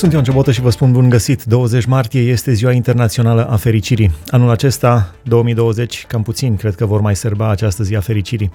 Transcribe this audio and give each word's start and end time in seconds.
Sunt 0.00 0.12
Ion 0.12 0.22
Cebotă 0.22 0.52
și 0.52 0.60
vă 0.60 0.70
spun 0.70 0.92
bun 0.92 1.08
găsit. 1.08 1.44
20 1.44 1.84
martie 1.84 2.20
este 2.20 2.52
ziua 2.52 2.72
internațională 2.72 3.48
a 3.50 3.56
fericirii. 3.56 4.10
Anul 4.30 4.50
acesta, 4.50 5.14
2020, 5.22 6.04
cam 6.08 6.22
puțin, 6.22 6.56
cred 6.56 6.74
că 6.74 6.86
vor 6.86 7.00
mai 7.00 7.16
serba 7.16 7.50
această 7.50 7.82
zi 7.82 7.96
a 7.96 8.00
fericirii. 8.00 8.50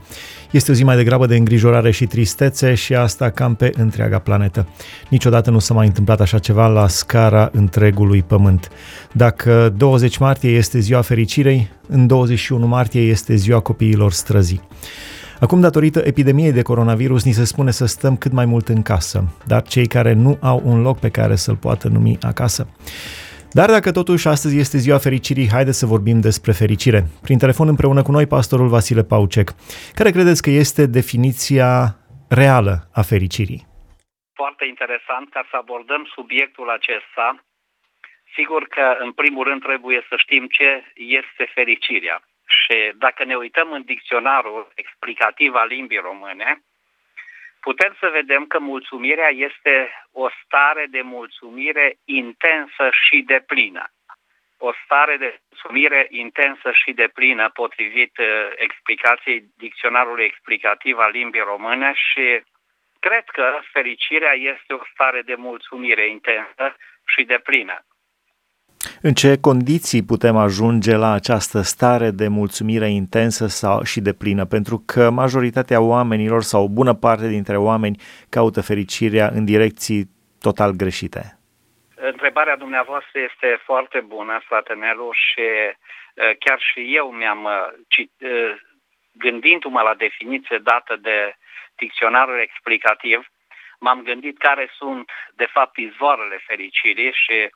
Este 0.51 0.71
o 0.71 0.73
zi 0.73 0.83
mai 0.83 0.95
degrabă 0.95 1.25
de 1.25 1.35
îngrijorare 1.35 1.91
și 1.91 2.05
tristețe 2.05 2.73
și 2.73 2.95
asta 2.95 3.29
cam 3.29 3.55
pe 3.55 3.71
întreaga 3.77 4.19
planetă. 4.19 4.67
Niciodată 5.09 5.49
nu 5.49 5.59
s-a 5.59 5.73
mai 5.73 5.85
întâmplat 5.85 6.21
așa 6.21 6.39
ceva 6.39 6.67
la 6.67 6.87
scara 6.87 7.49
întregului 7.53 8.23
pământ. 8.23 8.69
Dacă 9.11 9.73
20 9.77 10.17
martie 10.17 10.49
este 10.49 10.79
ziua 10.79 11.01
fericirei, 11.01 11.69
în 11.87 12.07
21 12.07 12.67
martie 12.67 13.01
este 13.01 13.35
ziua 13.35 13.59
copiilor 13.59 14.11
străzii. 14.11 14.61
Acum, 15.39 15.61
datorită 15.61 15.99
epidemiei 15.99 16.51
de 16.51 16.61
coronavirus, 16.61 17.25
ni 17.25 17.31
se 17.31 17.45
spune 17.45 17.71
să 17.71 17.85
stăm 17.85 18.17
cât 18.17 18.31
mai 18.31 18.45
mult 18.45 18.67
în 18.67 18.81
casă, 18.81 19.23
dar 19.47 19.61
cei 19.61 19.87
care 19.87 20.13
nu 20.13 20.37
au 20.41 20.61
un 20.65 20.81
loc 20.81 20.99
pe 20.99 21.09
care 21.09 21.35
să-l 21.35 21.55
poată 21.55 21.87
numi 21.87 22.17
acasă. 22.21 22.67
Dar 23.51 23.69
dacă 23.69 23.91
totuși 23.91 24.27
astăzi 24.27 24.59
este 24.59 24.77
ziua 24.77 24.97
fericirii, 24.97 25.49
haideți 25.55 25.79
să 25.79 25.85
vorbim 25.85 26.19
despre 26.19 26.51
fericire. 26.51 26.99
Prin 27.21 27.37
telefon 27.37 27.67
împreună 27.67 28.01
cu 28.01 28.11
noi 28.11 28.27
pastorul 28.27 28.67
Vasile 28.67 29.03
Paucec. 29.03 29.47
Care 29.93 30.11
credeți 30.11 30.41
că 30.41 30.49
este 30.49 30.85
definiția 30.85 31.71
reală 32.29 32.75
a 32.93 33.01
fericirii? 33.01 33.61
Foarte 34.33 34.65
interesant 34.65 35.29
ca 35.35 35.41
să 35.49 35.55
abordăm 35.57 36.03
subiectul 36.15 36.69
acesta. 36.69 37.27
Sigur 38.35 38.61
că, 38.75 38.85
în 39.05 39.11
primul 39.11 39.43
rând, 39.49 39.61
trebuie 39.61 39.99
să 40.09 40.15
știm 40.17 40.45
ce 40.57 40.69
este 40.95 41.43
fericirea. 41.53 42.17
Și 42.47 42.91
dacă 42.95 43.23
ne 43.23 43.35
uităm 43.35 43.71
în 43.71 43.83
dicționarul 43.83 44.71
explicativ 44.75 45.55
al 45.55 45.67
limbii 45.67 45.97
române, 45.97 46.61
putem 47.59 47.95
să 47.99 48.07
vedem 48.09 48.45
că 48.45 48.59
mulțumirea 48.59 49.29
este 49.29 50.05
o 50.11 50.29
stare 50.43 50.85
de 50.89 51.01
mulțumire 51.01 51.97
intensă 52.05 52.89
și 52.91 53.21
deplină. 53.21 53.83
O 54.57 54.71
stare 54.83 55.17
de 55.17 55.39
mulțumire 55.49 56.07
intensă 56.09 56.71
și 56.71 56.91
deplină 56.91 57.49
potrivit 57.49 58.17
uh, 58.17 58.27
explicației 58.55 59.45
dicționarului 59.57 60.25
explicativ 60.25 60.97
al 60.97 61.11
limbii 61.11 61.49
române 61.53 61.93
și 61.93 62.43
cred 62.99 63.25
că 63.37 63.59
fericirea 63.71 64.33
este 64.33 64.73
o 64.73 64.83
stare 64.93 65.21
de 65.21 65.35
mulțumire 65.35 66.07
intensă 66.07 66.75
și 67.05 67.23
deplină. 67.23 67.85
În 69.01 69.13
ce 69.13 69.37
condiții 69.41 70.03
putem 70.03 70.35
ajunge 70.35 70.95
la 70.95 71.11
această 71.11 71.61
stare 71.61 72.09
de 72.11 72.27
mulțumire 72.27 72.89
intensă 72.89 73.47
sau 73.47 73.83
și 73.83 73.99
de 73.99 74.13
plină? 74.13 74.45
Pentru 74.45 74.83
că 74.85 75.09
majoritatea 75.09 75.81
oamenilor 75.81 76.41
sau 76.41 76.63
o 76.63 76.69
bună 76.69 76.93
parte 76.93 77.27
dintre 77.27 77.57
oameni 77.57 78.01
caută 78.29 78.61
fericirea 78.61 79.27
în 79.33 79.45
direcții 79.45 80.09
total 80.41 80.71
greșite. 80.71 81.39
Întrebarea 81.95 82.57
dumneavoastră 82.57 83.19
este 83.19 83.59
foarte 83.63 83.99
bună, 84.07 84.41
frate 84.47 84.73
Nelu, 84.73 85.09
și 85.13 85.45
chiar 86.39 86.59
și 86.59 86.95
eu 86.95 87.07
mi-am 87.07 87.47
gândindu-mă 89.11 89.81
la 89.81 89.95
definiție 89.95 90.59
dată 90.63 90.97
de 91.01 91.35
dicționarul 91.75 92.39
explicativ, 92.39 93.19
m-am 93.79 94.01
gândit 94.01 94.37
care 94.37 94.69
sunt 94.77 95.09
de 95.35 95.47
fapt 95.55 95.77
izvoarele 95.77 96.37
fericirii 96.47 97.11
și 97.23 97.49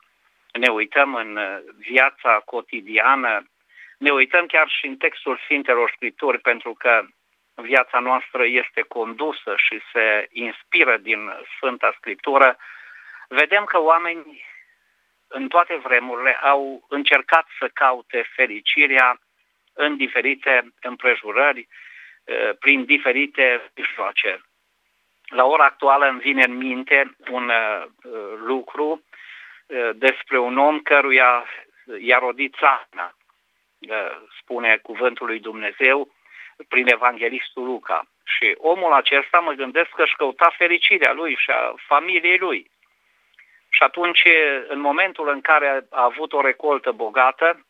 ne 0.52 0.68
uităm 0.68 1.14
în 1.14 1.36
uh, 1.36 1.58
viața 1.78 2.42
cotidiană, 2.44 3.50
ne 3.98 4.10
uităm 4.10 4.46
chiar 4.46 4.68
și 4.68 4.86
în 4.86 4.96
textul 4.96 5.40
Sfintelor 5.44 5.92
Scripturi, 5.94 6.38
pentru 6.38 6.74
că 6.74 7.06
viața 7.54 7.98
noastră 7.98 8.44
este 8.44 8.80
condusă 8.80 9.54
și 9.56 9.80
se 9.92 10.28
inspiră 10.32 10.96
din 10.96 11.30
Sfânta 11.56 11.94
Scriptură, 11.96 12.56
vedem 13.28 13.64
că 13.64 13.80
oamenii 13.80 14.44
în 15.28 15.48
toate 15.48 15.76
vremurile 15.76 16.38
au 16.42 16.84
încercat 16.88 17.46
să 17.58 17.68
caute 17.72 18.30
fericirea 18.34 19.20
în 19.72 19.96
diferite 19.96 20.72
împrejurări, 20.80 21.68
uh, 22.24 22.56
prin 22.58 22.84
diferite 22.84 23.70
mijloace. 23.74 24.40
La 25.26 25.44
ora 25.44 25.64
actuală 25.64 26.08
îmi 26.08 26.20
vine 26.20 26.44
în 26.44 26.56
minte 26.56 27.16
un 27.30 27.48
uh, 27.48 27.86
lucru 28.36 29.02
Eh, 29.09 29.09
despre 29.94 30.38
un 30.38 30.58
om 30.58 30.80
căruia 30.80 31.44
i-a 31.98 32.18
rodit 32.18 32.54
țarna, 32.56 33.14
eh, 33.78 34.16
spune 34.40 34.76
cuvântul 34.82 35.26
lui 35.26 35.40
Dumnezeu 35.40 36.14
prin 36.68 36.88
evanghelistul 36.88 37.64
Luca. 37.64 38.06
Și 38.24 38.54
omul 38.58 38.92
acesta 38.92 39.38
mă 39.38 39.52
gândesc 39.52 39.88
că 39.88 40.02
își 40.02 40.16
căuta 40.16 40.54
fericirea 40.56 41.12
lui 41.12 41.36
și 41.38 41.50
a 41.50 41.74
familiei 41.86 42.38
lui. 42.38 42.70
Și 43.68 43.82
atunci, 43.82 44.22
în 44.68 44.80
momentul 44.80 45.28
în 45.28 45.40
care 45.40 45.86
a 45.90 46.02
avut 46.02 46.32
o 46.32 46.40
recoltă 46.40 46.92
bogată, 46.92 47.66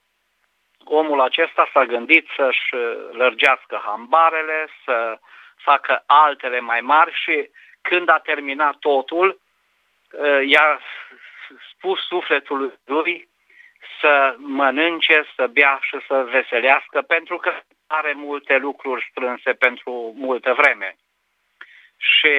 omul 0.85 1.21
acesta 1.21 1.71
s-a 1.73 1.85
gândit 1.85 2.29
să-și 2.37 2.75
lărgească 3.11 3.83
hambarele, 3.85 4.69
să 4.85 5.19
facă 5.57 6.03
altele 6.07 6.61
mai 6.61 6.81
mari 6.81 7.13
și 7.15 7.51
când 7.81 8.09
a 8.09 8.19
terminat 8.19 8.77
totul, 8.77 9.41
eh, 10.23 10.49
i-a 10.49 10.81
spus 11.77 12.07
sufletului 12.07 12.73
lui 12.85 13.29
să 14.01 14.35
mănânce, 14.39 15.25
să 15.37 15.47
bea 15.47 15.79
și 15.83 15.97
să 16.07 16.29
veselească, 16.31 17.03
pentru 17.03 17.37
că 17.37 17.53
are 17.87 18.13
multe 18.13 18.57
lucruri 18.57 19.07
strânse 19.11 19.53
pentru 19.53 20.15
multă 20.17 20.53
vreme. 20.53 20.97
Și 21.97 22.33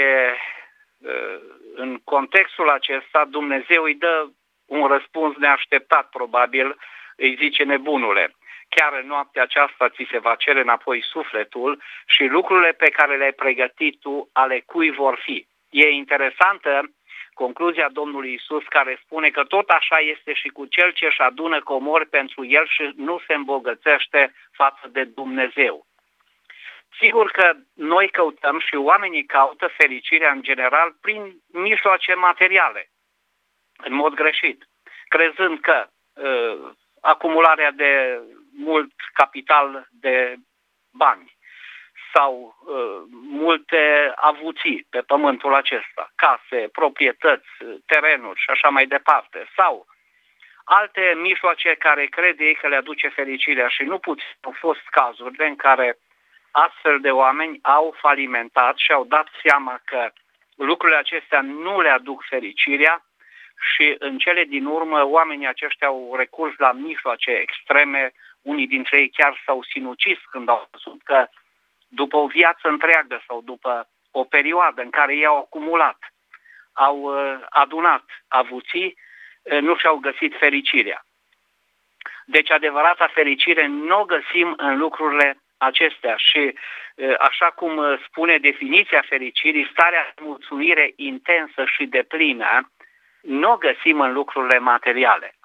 în 1.75 1.99
contextul 2.03 2.69
acesta 2.69 3.25
Dumnezeu 3.25 3.83
îi 3.83 3.95
dă 3.95 4.27
un 4.65 4.87
răspuns 4.87 5.35
neașteptat, 5.35 6.09
probabil, 6.09 6.77
îi 7.15 7.35
zice 7.35 7.63
nebunule. 7.63 8.35
Chiar 8.69 8.93
în 8.93 9.07
noaptea 9.07 9.41
aceasta 9.41 9.89
ți 9.89 10.07
se 10.11 10.17
va 10.17 10.35
cere 10.35 10.59
înapoi 10.59 11.03
sufletul 11.03 11.81
și 12.05 12.25
lucrurile 12.25 12.71
pe 12.71 12.89
care 12.89 13.17
le-ai 13.17 13.33
pregătit 13.33 13.99
tu, 13.99 14.29
ale 14.33 14.59
cui 14.59 14.91
vor 14.91 15.19
fi. 15.23 15.47
E 15.69 15.89
interesantă 15.89 16.91
concluzia 17.43 17.89
Domnului 17.89 18.33
Isus 18.33 18.63
care 18.77 18.99
spune 19.03 19.29
că 19.29 19.43
tot 19.43 19.69
așa 19.69 19.99
este 19.99 20.33
și 20.33 20.47
cu 20.47 20.65
cel 20.65 20.91
ce 20.91 21.05
își 21.05 21.21
adună 21.21 21.61
comori 21.61 22.07
pentru 22.17 22.45
el 22.45 22.65
și 22.67 22.83
nu 22.95 23.15
se 23.27 23.33
îmbogățește 23.33 24.33
față 24.51 24.85
de 24.95 25.03
Dumnezeu. 25.03 25.85
Sigur 26.99 27.31
că 27.31 27.53
noi 27.73 28.07
căutăm 28.09 28.59
și 28.59 28.75
oamenii 28.75 29.25
caută 29.25 29.67
fericirea 29.67 30.31
în 30.31 30.41
general 30.41 30.89
prin 31.01 31.21
mijloace 31.47 32.13
materiale, 32.13 32.89
în 33.77 33.93
mod 33.93 34.13
greșit, 34.13 34.67
crezând 35.07 35.59
că 35.59 35.87
uh, 35.87 36.71
acumularea 37.01 37.71
de 37.71 38.19
mult 38.57 38.91
capital 39.13 39.87
de 39.89 40.35
bani, 40.93 41.37
sau 42.13 42.55
uh, 42.59 43.01
multe 43.29 44.11
avuții 44.15 44.87
pe 44.89 45.01
pământul 45.01 45.53
acesta, 45.53 46.11
case, 46.15 46.67
proprietăți, 46.71 47.49
terenuri 47.85 48.39
și 48.39 48.49
așa 48.49 48.69
mai 48.69 48.85
departe, 48.85 49.47
sau 49.55 49.85
alte 50.63 51.13
mijloace 51.21 51.75
care 51.79 52.05
crede 52.05 52.43
ei 52.43 52.55
că 52.55 52.67
le 52.67 52.75
aduce 52.75 53.07
fericirea 53.07 53.67
și 53.67 53.83
nu 53.83 53.97
puțin. 53.97 54.25
Au 54.41 54.55
fost 54.59 54.85
cazuri 54.89 55.35
în 55.37 55.55
care 55.55 55.97
astfel 56.51 56.99
de 56.99 57.11
oameni 57.11 57.59
au 57.61 57.95
falimentat 57.97 58.77
și 58.77 58.91
au 58.91 59.03
dat 59.05 59.27
seama 59.43 59.81
că 59.85 60.09
lucrurile 60.55 60.97
acestea 60.97 61.41
nu 61.41 61.81
le 61.81 61.89
aduc 61.89 62.23
fericirea 62.29 63.05
și 63.73 63.95
în 63.99 64.17
cele 64.17 64.43
din 64.43 64.65
urmă 64.65 65.05
oamenii 65.05 65.47
aceștia 65.47 65.87
au 65.87 66.15
recurs 66.15 66.57
la 66.57 66.71
mijloace 66.71 67.31
extreme, 67.31 68.13
unii 68.41 68.67
dintre 68.67 68.99
ei 68.99 69.09
chiar 69.09 69.41
s-au 69.45 69.63
sinucis 69.63 70.17
când 70.31 70.49
au 70.49 70.67
văzut 70.71 71.01
că 71.03 71.27
după 71.93 72.17
o 72.17 72.27
viață 72.27 72.67
întreagă 72.67 73.23
sau 73.27 73.41
după 73.41 73.89
o 74.11 74.23
perioadă 74.23 74.81
în 74.81 74.89
care 74.89 75.15
ei 75.15 75.25
au 75.25 75.37
acumulat, 75.37 75.97
au 76.73 76.97
uh, 76.97 77.39
adunat 77.49 78.03
avuții, 78.27 78.97
uh, 79.41 79.59
nu 79.59 79.75
și-au 79.77 79.95
găsit 79.95 80.37
fericirea. 80.37 81.05
Deci 82.25 82.51
adevărata 82.51 83.07
fericire 83.07 83.65
nu 83.65 83.99
o 83.99 84.05
găsim 84.05 84.53
în 84.57 84.77
lucrurile 84.77 85.41
acestea 85.57 86.15
și 86.15 86.53
uh, 86.95 87.15
așa 87.19 87.45
cum 87.45 87.99
spune 88.07 88.37
definiția 88.37 89.03
fericirii, 89.07 89.69
starea 89.71 90.11
de 90.15 90.21
mulțumire 90.25 90.93
intensă 90.95 91.65
și 91.65 91.85
deplină, 91.85 92.71
nu 93.21 93.51
o 93.51 93.57
găsim 93.57 93.99
în 93.99 94.13
lucrurile 94.13 94.59
materiale. 94.59 95.35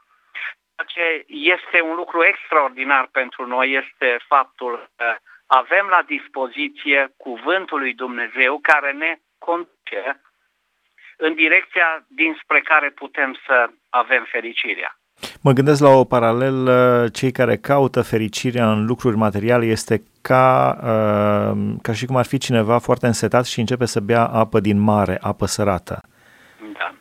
Ce 0.87 1.25
este 1.27 1.81
un 1.81 1.95
lucru 1.95 2.25
extraordinar 2.25 3.09
pentru 3.13 3.47
noi 3.47 3.73
este 3.73 4.19
faptul 4.27 4.91
că 4.97 5.17
avem 5.47 5.87
la 5.91 6.03
dispoziție 6.07 7.15
cuvântul 7.17 7.79
lui 7.79 7.95
Dumnezeu 7.95 8.59
care 8.63 8.93
ne 8.93 9.19
conduce 9.39 10.21
în 11.17 11.35
direcția 11.35 12.05
dinspre 12.09 12.61
care 12.61 12.91
putem 12.91 13.37
să 13.47 13.71
avem 13.89 14.27
fericirea. 14.31 14.99
Mă 15.41 15.53
gândesc 15.53 15.81
la 15.81 15.89
o 15.89 16.05
paralel, 16.05 16.59
cei 17.11 17.33
care 17.33 17.57
caută 17.57 18.03
fericirea 18.03 18.71
în 18.73 18.87
lucruri 18.87 19.17
materiale 19.17 19.65
este 19.67 20.03
ca, 20.21 20.77
uh, 20.79 21.75
ca 21.83 21.93
și 21.93 22.07
cum 22.07 22.17
ar 22.17 22.25
fi 22.25 22.39
cineva 22.39 22.79
foarte 22.79 23.07
însetat 23.07 23.45
și 23.45 23.61
începe 23.61 23.85
să 23.85 24.01
bea 24.01 24.25
apă 24.27 24.61
din 24.61 24.79
mare, 24.79 25.19
apă 25.21 25.47
sărată. 25.47 26.01
Da. 26.79 26.95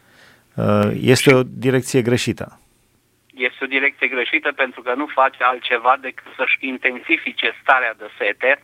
Este 1.01 1.33
o 1.33 1.43
direcție 1.43 2.01
greșită. 2.01 2.59
Este 3.35 3.63
o 3.63 3.67
direcție 3.67 4.07
greșită 4.07 4.51
pentru 4.51 4.81
că 4.81 4.93
nu 4.93 5.07
face 5.07 5.43
altceva 5.43 5.97
decât 5.97 6.33
să-și 6.35 6.57
intensifice 6.59 7.55
starea 7.61 7.93
de 7.93 8.09
sete. 8.17 8.63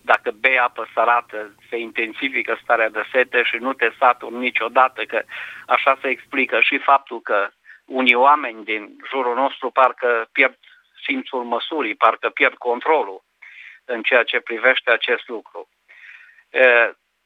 Dacă 0.00 0.30
bei 0.30 0.58
apă 0.58 0.88
sărată, 0.94 1.54
se 1.68 1.76
intensifică 1.76 2.58
starea 2.62 2.88
de 2.88 3.02
sete 3.12 3.42
și 3.42 3.56
nu 3.56 3.72
te 3.72 3.92
saturi 3.98 4.34
niciodată, 4.34 5.04
că 5.04 5.22
așa 5.66 5.98
se 6.00 6.08
explică 6.08 6.60
și 6.60 6.78
faptul 6.78 7.20
că 7.20 7.48
unii 7.84 8.14
oameni 8.14 8.64
din 8.64 8.96
jurul 9.08 9.34
nostru 9.34 9.70
parcă 9.70 10.28
pierd 10.32 10.58
simțul 11.04 11.44
măsurii, 11.44 11.94
parcă 11.94 12.28
pierd 12.28 12.54
controlul 12.54 13.24
în 13.84 14.02
ceea 14.02 14.22
ce 14.22 14.40
privește 14.40 14.90
acest 14.90 15.28
lucru. 15.28 15.68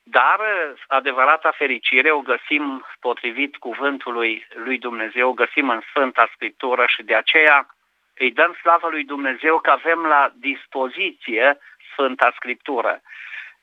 Dar 0.08 0.40
adevărata 0.86 1.50
fericire 1.50 2.10
o 2.10 2.20
găsim 2.20 2.86
potrivit 3.00 3.56
cuvântului 3.56 4.46
lui 4.54 4.78
Dumnezeu, 4.78 5.28
o 5.28 5.32
găsim 5.32 5.68
în 5.68 5.80
Sfânta 5.80 6.28
Scriptură 6.32 6.84
și 6.86 7.02
de 7.02 7.14
aceea 7.14 7.66
îi 8.14 8.30
dăm 8.30 8.56
slavă 8.60 8.88
lui 8.88 9.04
Dumnezeu 9.04 9.58
că 9.60 9.70
avem 9.70 9.98
la 10.04 10.32
dispoziție 10.34 11.58
Sfânta 11.92 12.32
Scriptură. 12.34 13.00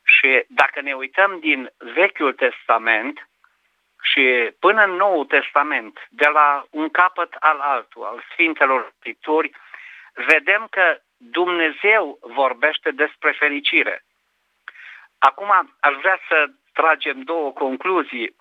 Și 0.04 0.44
dacă 0.48 0.81
ne 0.81 0.94
uităm 0.94 1.40
din 1.40 1.72
Vechiul 1.78 2.34
Testament 2.34 3.28
și 4.01 4.51
până 4.60 4.84
în 4.84 4.92
Noul 4.92 5.25
Testament, 5.25 6.07
de 6.10 6.28
la 6.28 6.66
un 6.69 6.89
capăt 6.89 7.34
al 7.39 7.60
altul, 7.60 8.04
al 8.04 8.24
Sfintelor 8.31 8.94
Scripturi, 9.00 9.51
vedem 10.13 10.68
că 10.69 10.98
Dumnezeu 11.18 12.18
vorbește 12.22 12.92
despre 12.92 13.31
fericire. 13.31 14.04
Acum 15.30 15.50
aș 15.80 15.96
vrea 16.02 16.20
să 16.30 16.38
tragem 16.74 17.18
două 17.22 17.52
concluzii. 17.52 18.36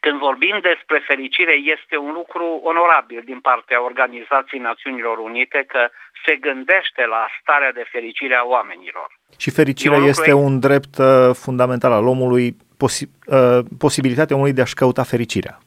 Când 0.00 0.18
vorbim 0.18 0.58
despre 0.70 0.98
fericire, 1.06 1.54
este 1.74 1.96
un 1.96 2.12
lucru 2.12 2.44
onorabil 2.70 3.22
din 3.24 3.40
partea 3.40 3.84
Organizației 3.84 4.60
Națiunilor 4.60 5.18
Unite 5.18 5.64
că 5.68 5.88
se 6.24 6.36
gândește 6.36 7.06
la 7.06 7.26
starea 7.40 7.72
de 7.72 7.84
fericire 7.90 8.34
a 8.34 8.44
oamenilor. 8.44 9.08
Și 9.38 9.50
fericirea 9.50 9.98
un 9.98 10.04
este 10.04 10.32
un 10.32 10.60
drept 10.60 10.98
uh, 10.98 11.30
fundamental 11.44 11.92
al 11.92 12.06
omului, 12.06 12.56
posi- 12.82 13.12
uh, 13.26 13.58
posibilitatea 13.78 14.36
omului 14.36 14.52
de 14.52 14.60
a-și 14.60 14.74
căuta 14.74 15.02
fericirea. 15.02 15.58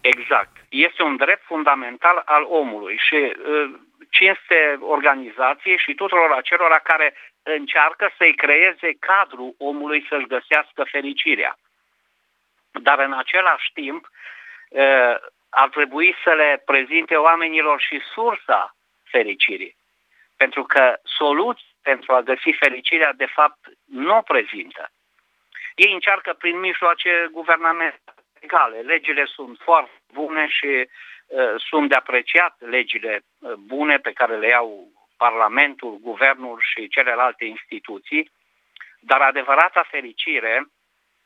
Exact. 0.00 0.52
Este 0.68 1.02
un 1.02 1.16
drept 1.16 1.44
fundamental 1.44 2.22
al 2.24 2.44
omului 2.48 2.96
și 3.06 3.16
uh, 3.16 3.70
cinste 4.10 4.58
organizației 4.80 5.78
și 5.84 5.94
tuturor 5.94 6.30
acelora 6.30 6.78
care 6.90 7.14
încearcă 7.42 8.10
să-i 8.16 8.34
creeze 8.34 8.96
cadrul 8.98 9.54
omului 9.58 10.06
să-și 10.08 10.26
găsească 10.26 10.84
fericirea. 10.84 11.58
Dar 12.70 12.98
în 12.98 13.12
același 13.12 13.72
timp 13.72 14.08
ar 15.48 15.68
trebui 15.68 16.14
să 16.24 16.34
le 16.34 16.62
prezinte 16.64 17.16
oamenilor 17.16 17.80
și 17.80 18.00
sursa 18.14 18.76
fericirii. 19.04 19.76
Pentru 20.36 20.64
că 20.64 20.98
soluții 21.02 21.76
pentru 21.82 22.12
a 22.12 22.20
găsi 22.20 22.50
fericirea, 22.50 23.12
de 23.12 23.26
fapt, 23.26 23.58
nu 23.84 24.16
o 24.16 24.22
prezintă. 24.22 24.90
Ei 25.74 25.92
încearcă 25.92 26.32
prin 26.32 26.58
mijloace 26.58 27.28
guvernamentale 27.30 28.18
legale. 28.40 28.78
Legile 28.80 29.24
sunt 29.24 29.58
foarte 29.58 30.00
bune 30.12 30.48
și 30.48 30.88
uh, 31.26 31.54
sunt 31.56 31.88
de 31.88 31.94
apreciat 31.94 32.54
legile 32.58 33.20
uh, 33.38 33.52
bune 33.52 33.98
pe 33.98 34.12
care 34.12 34.36
le 34.36 34.48
iau 34.48 34.88
Parlamentul, 35.24 35.98
Guvernul 36.02 36.58
și 36.70 36.88
celelalte 36.88 37.44
instituții, 37.44 38.30
dar 39.00 39.20
adevărata 39.20 39.82
fericire 39.90 40.66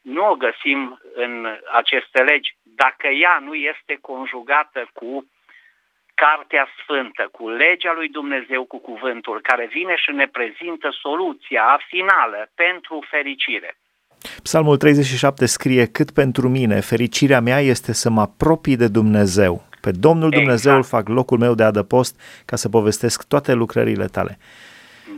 nu 0.01 0.23
o 0.31 0.35
găsim 0.35 1.01
în 1.15 1.33
aceste 1.73 2.23
legi 2.23 2.57
dacă 2.63 3.07
ea 3.07 3.39
nu 3.39 3.55
este 3.55 3.99
conjugată 4.01 4.91
cu 4.93 5.27
Cartea 6.15 6.69
Sfântă, 6.83 7.29
cu 7.33 7.49
legea 7.49 7.93
lui 7.93 8.09
Dumnezeu, 8.09 8.65
cu 8.65 8.79
cuvântul, 8.79 9.41
care 9.41 9.67
vine 9.67 9.97
și 9.97 10.11
ne 10.11 10.27
prezintă 10.27 10.89
soluția 11.03 11.81
finală 11.89 12.51
pentru 12.55 13.05
fericire. 13.11 13.77
Psalmul 14.43 14.77
37 14.77 15.47
scrie, 15.47 15.87
cât 15.87 16.11
pentru 16.11 16.49
mine, 16.49 16.81
fericirea 16.81 17.41
mea 17.41 17.61
este 17.61 17.93
să 17.93 18.11
mă 18.11 18.21
apropii 18.21 18.77
de 18.77 18.89
Dumnezeu. 18.89 19.63
Pe 19.85 19.91
Domnul 19.91 20.27
exact. 20.27 20.43
Dumnezeu 20.43 20.77
îl 20.77 20.85
fac 20.85 21.09
locul 21.09 21.39
meu 21.39 21.55
de 21.55 21.63
adăpost 21.63 22.15
ca 22.45 22.57
să 22.57 22.69
povestesc 22.69 23.29
toate 23.29 23.53
lucrările 23.53 24.07
tale. 24.07 24.39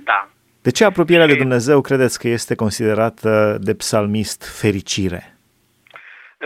Da. 0.05 0.29
De 0.63 0.71
ce 0.71 0.85
apropierea 0.85 1.27
de 1.27 1.43
Dumnezeu 1.45 1.81
credeți 1.81 2.19
că 2.19 2.29
este 2.29 2.55
considerată 2.55 3.57
de 3.61 3.75
psalmist 3.75 4.61
fericire? 4.61 5.23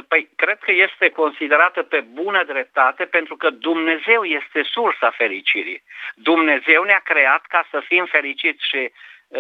Păi, 0.09 0.29
cred 0.37 0.59
că 0.59 0.73
este 0.73 1.09
considerată 1.09 1.83
pe 1.83 2.01
bună 2.13 2.45
dreptate 2.45 3.05
pentru 3.05 3.37
că 3.37 3.51
Dumnezeu 3.51 4.23
este 4.25 4.61
sursa 4.75 5.11
fericirii. 5.17 5.83
Dumnezeu 6.15 6.83
ne-a 6.83 7.03
creat 7.05 7.43
ca 7.49 7.67
să 7.71 7.83
fim 7.89 8.05
fericiți 8.11 8.69
și 8.71 8.93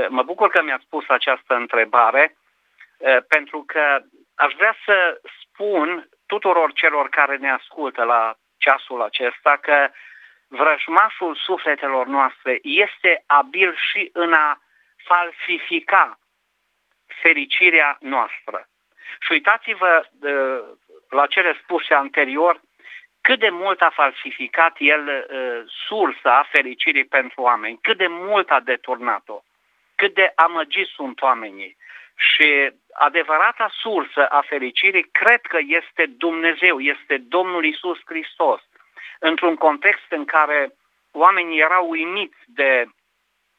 mă 0.08 0.22
bucur 0.22 0.48
că 0.48 0.62
mi-ați 0.62 0.84
spus 0.84 1.04
această 1.08 1.54
întrebare 1.54 2.36
pentru 3.28 3.64
că 3.66 3.82
aș 4.34 4.52
vrea 4.56 4.75
să 4.84 5.20
spun 5.42 6.08
tuturor 6.26 6.72
celor 6.72 7.08
care 7.08 7.36
ne 7.36 7.50
ascultă 7.50 8.02
la 8.02 8.36
ceasul 8.58 9.02
acesta 9.02 9.56
că 9.56 9.90
vrăjmașul 10.49 11.34
sufletelor 11.34 12.06
noastre 12.06 12.58
este 12.62 13.22
abil 13.26 13.76
și 13.90 14.10
în 14.12 14.32
a 14.32 14.62
falsifica 14.96 16.19
fericirea 17.06 17.96
noastră. 18.00 18.69
Și 19.20 19.32
uitați-vă 19.32 20.06
la 21.08 21.26
cele 21.26 21.58
spuse 21.62 21.94
anterior, 21.94 22.60
cât 23.20 23.38
de 23.38 23.50
mult 23.50 23.81
a 23.81 23.90
falsificat 23.90 24.76
el 24.78 25.06
uh, 25.08 25.70
sursa 25.87 26.49
fericirii 26.50 27.04
pentru 27.04 27.43
oameni, 27.43 27.78
cât 27.82 27.96
de 27.96 28.06
mult 28.06 28.50
a 28.50 28.61
deturnat-o, 28.61 29.43
cât 29.94 30.14
de 30.14 30.32
amăgiți 30.34 30.90
sunt 30.90 31.22
oamenii. 31.22 31.76
Și 32.19 32.70
adevărata 32.93 33.70
sursă 33.73 34.26
a 34.26 34.41
fericirii 34.41 35.09
cred 35.12 35.41
că 35.41 35.59
este 35.61 36.06
Dumnezeu, 36.06 36.81
este 36.81 37.17
Domnul 37.17 37.65
Isus 37.65 37.99
Hristos. 38.05 38.61
Într-un 39.19 39.56
context 39.56 40.06
în 40.09 40.25
care 40.25 40.73
oamenii 41.12 41.61
erau 41.61 41.88
uimiți 41.88 42.38
de 42.47 42.87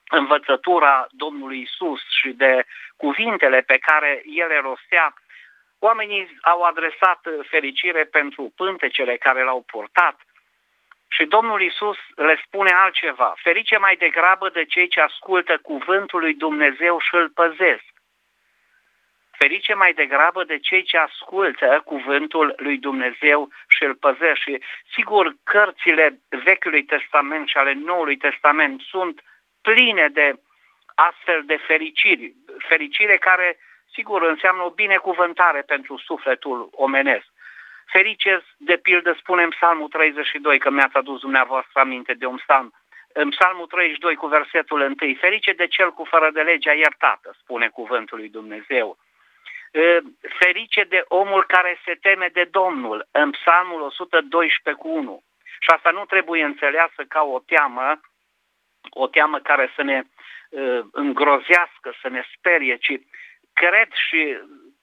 învățătura 0.10 1.08
Domnului 1.10 1.62
Isus 1.62 2.02
și 2.22 2.30
de 2.30 2.66
cuvintele 2.98 3.62
pe 3.62 3.78
care 3.78 4.22
el 4.26 4.62
rostea, 4.62 5.14
oamenii 5.80 6.38
au 6.42 6.62
adresat 6.62 7.20
fericire 7.50 8.04
pentru 8.04 8.54
pântecele 8.56 9.18
care 9.18 9.44
l-au 9.44 9.62
purtat, 9.62 10.20
și 11.12 11.26
Domnul 11.26 11.62
Isus 11.62 11.98
le 12.16 12.42
spune 12.46 12.72
altceva. 12.72 13.34
Ferice 13.38 13.78
mai 13.78 13.96
degrabă 13.96 14.50
de 14.50 14.66
cei 14.66 14.88
ce 14.88 15.02
ascultă 15.02 15.58
cuvântul 15.58 16.20
lui 16.20 16.34
Dumnezeu 16.34 17.00
și 17.00 17.16
îl 17.16 17.30
păzesc 17.30 17.84
ferice 19.40 19.74
mai 19.74 19.94
degrabă 19.94 20.44
de 20.44 20.58
cei 20.60 20.84
ce 20.84 20.98
ascultă 20.98 21.82
cuvântul 21.86 22.54
lui 22.58 22.78
Dumnezeu 22.78 23.50
și 23.68 23.84
îl 23.84 23.96
păzește. 23.96 24.52
Și 24.52 24.62
sigur, 24.96 25.36
cărțile 25.44 26.20
Vechiului 26.30 26.84
Testament 26.84 27.48
și 27.48 27.58
ale 27.58 27.74
Noului 27.74 28.18
Testament 28.18 28.82
sunt 28.82 29.16
pline 29.62 30.08
de 30.12 30.28
astfel 30.96 31.42
de 31.46 31.58
fericiri, 31.68 32.34
fericire 32.68 33.18
care, 33.18 33.58
sigur, 33.94 34.22
înseamnă 34.22 34.64
o 34.64 34.78
binecuvântare 34.84 35.62
pentru 35.62 35.98
sufletul 35.98 36.70
omenesc. 36.72 37.28
Ferice, 37.86 38.44
de 38.58 38.78
pildă, 38.78 39.16
spunem 39.20 39.50
Psalmul 39.50 39.88
32, 39.88 40.60
că 40.60 40.70
mi-ați 40.70 40.98
adus 40.98 41.20
dumneavoastră 41.20 41.80
aminte 41.80 42.14
de 42.14 42.26
un 42.26 42.36
psalm, 42.36 42.74
în 43.14 43.30
Psalmul 43.30 43.68
32 43.68 44.16
cu 44.16 44.28
versetul 44.28 44.80
1, 45.02 45.14
ferice 45.20 45.52
de 45.52 45.68
cel 45.68 45.92
cu 45.92 46.04
fără 46.04 46.30
de 46.34 46.42
legea 46.42 46.74
iertată, 46.74 47.36
spune 47.42 47.68
cuvântul 47.68 48.18
lui 48.18 48.30
Dumnezeu 48.30 48.98
ferice 50.40 50.84
de 50.84 51.04
omul 51.08 51.44
care 51.46 51.80
se 51.86 51.94
teme 52.02 52.30
de 52.34 52.44
Domnul, 52.52 53.08
în 53.12 53.32
Psalmul 53.32 53.82
112 53.82 54.84
cu 54.84 54.90
1. 54.90 55.24
Și 55.60 55.70
asta 55.76 55.90
nu 55.90 56.06
trebuie 56.06 56.44
înțeleasă 56.44 57.04
ca 57.08 57.22
o 57.22 57.40
teamă, 57.40 58.00
o 58.90 59.08
teamă 59.08 59.40
care 59.40 59.72
să 59.76 59.82
ne 59.84 60.04
îngrozească, 60.92 61.94
să 62.02 62.10
ne 62.10 62.24
sperie, 62.38 62.76
ci 62.76 63.00
cred 63.54 63.90
și 63.94 64.38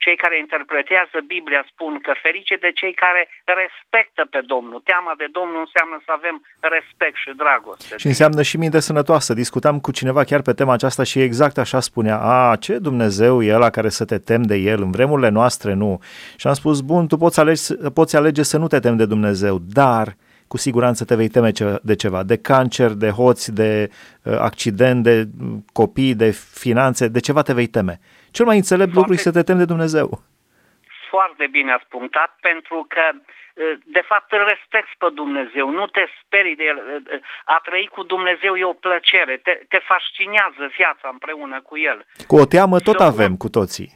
cei 0.05 0.17
care 0.17 0.39
interpretează 0.39 1.17
Biblia 1.35 1.63
spun 1.73 1.93
că 2.07 2.13
ferice 2.23 2.57
de 2.65 2.71
cei 2.81 2.95
care 3.05 3.23
respectă 3.61 4.23
pe 4.31 4.41
Domnul. 4.53 4.81
Teama 4.91 5.13
de 5.23 5.29
Domnul 5.39 5.61
înseamnă 5.67 5.97
să 6.07 6.11
avem 6.19 6.37
respect 6.75 7.17
și 7.25 7.31
dragoste. 7.43 7.97
Și 8.03 8.07
înseamnă 8.07 8.43
și 8.43 8.57
minte 8.57 8.81
sănătoasă. 8.81 9.31
Discutam 9.35 9.77
cu 9.81 9.91
cineva 9.99 10.23
chiar 10.25 10.43
pe 10.43 10.53
tema 10.53 10.73
aceasta 10.73 11.03
și 11.11 11.19
exact 11.29 11.57
așa 11.59 11.81
spunea. 11.81 12.17
A, 12.19 12.57
ce 12.57 12.75
Dumnezeu 12.89 13.43
e 13.43 13.55
ăla 13.55 13.71
care 13.71 13.89
să 13.89 14.05
te 14.05 14.19
tem 14.19 14.43
de 14.43 14.57
El? 14.73 14.83
În 14.83 14.91
vremurile 14.91 15.29
noastre 15.29 15.73
nu. 15.73 16.01
Și 16.37 16.47
am 16.47 16.55
spus, 16.55 16.81
bun, 16.81 17.07
tu 17.07 17.17
poți 17.17 17.41
alege, 17.41 17.75
poți 17.95 18.17
alege 18.17 18.43
să 18.43 18.57
nu 18.59 18.67
te 18.67 18.79
temi 18.79 18.97
de 18.97 19.07
Dumnezeu, 19.07 19.59
dar 19.59 20.07
cu 20.49 20.57
siguranță 20.57 21.05
te 21.05 21.15
vei 21.15 21.29
teme 21.29 21.51
de 21.83 21.95
ceva, 21.95 22.23
de 22.23 22.39
cancer, 22.39 22.91
de 22.91 23.11
hoți, 23.11 23.55
de 23.55 23.89
uh, 24.23 24.39
accident, 24.39 25.03
de 25.03 25.25
copii, 25.73 26.15
de 26.15 26.31
finanțe, 26.55 27.09
de 27.09 27.21
ceva 27.21 27.43
te 27.43 27.53
vei 27.53 27.67
teme. 27.67 27.99
Cel 28.31 28.47
mai 28.47 28.57
înțelept 28.57 28.93
Foarte... 28.93 28.99
lucru 28.99 29.15
e 29.15 29.31
să 29.31 29.33
te 29.33 29.43
temi 29.43 29.59
de 29.59 29.65
Dumnezeu. 29.65 30.23
foarte 31.11 31.47
bine 31.51 31.73
ați 31.73 31.87
punctat, 31.89 32.37
pentru 32.41 32.87
că 32.89 33.05
de 33.85 34.03
fapt 34.11 34.33
îl 34.33 34.45
respecti 34.49 34.95
pe 34.99 35.07
Dumnezeu, 35.15 35.71
nu 35.71 35.87
te 35.87 36.05
sperii 36.23 36.57
de 36.57 36.65
el. 36.65 37.03
A 37.45 37.61
trăi 37.65 37.89
cu 37.93 38.03
Dumnezeu 38.03 38.55
e 38.57 38.65
o 38.65 38.73
plăcere, 38.73 39.37
te, 39.37 39.53
te 39.69 39.79
fascinează 39.79 40.65
viața 40.77 41.09
împreună 41.13 41.61
cu 41.61 41.79
el. 41.79 42.07
Cu 42.27 42.37
o 42.37 42.45
teamă 42.45 42.79
tot 42.79 43.01
avem 43.01 43.37
cu 43.37 43.49
toții. 43.49 43.89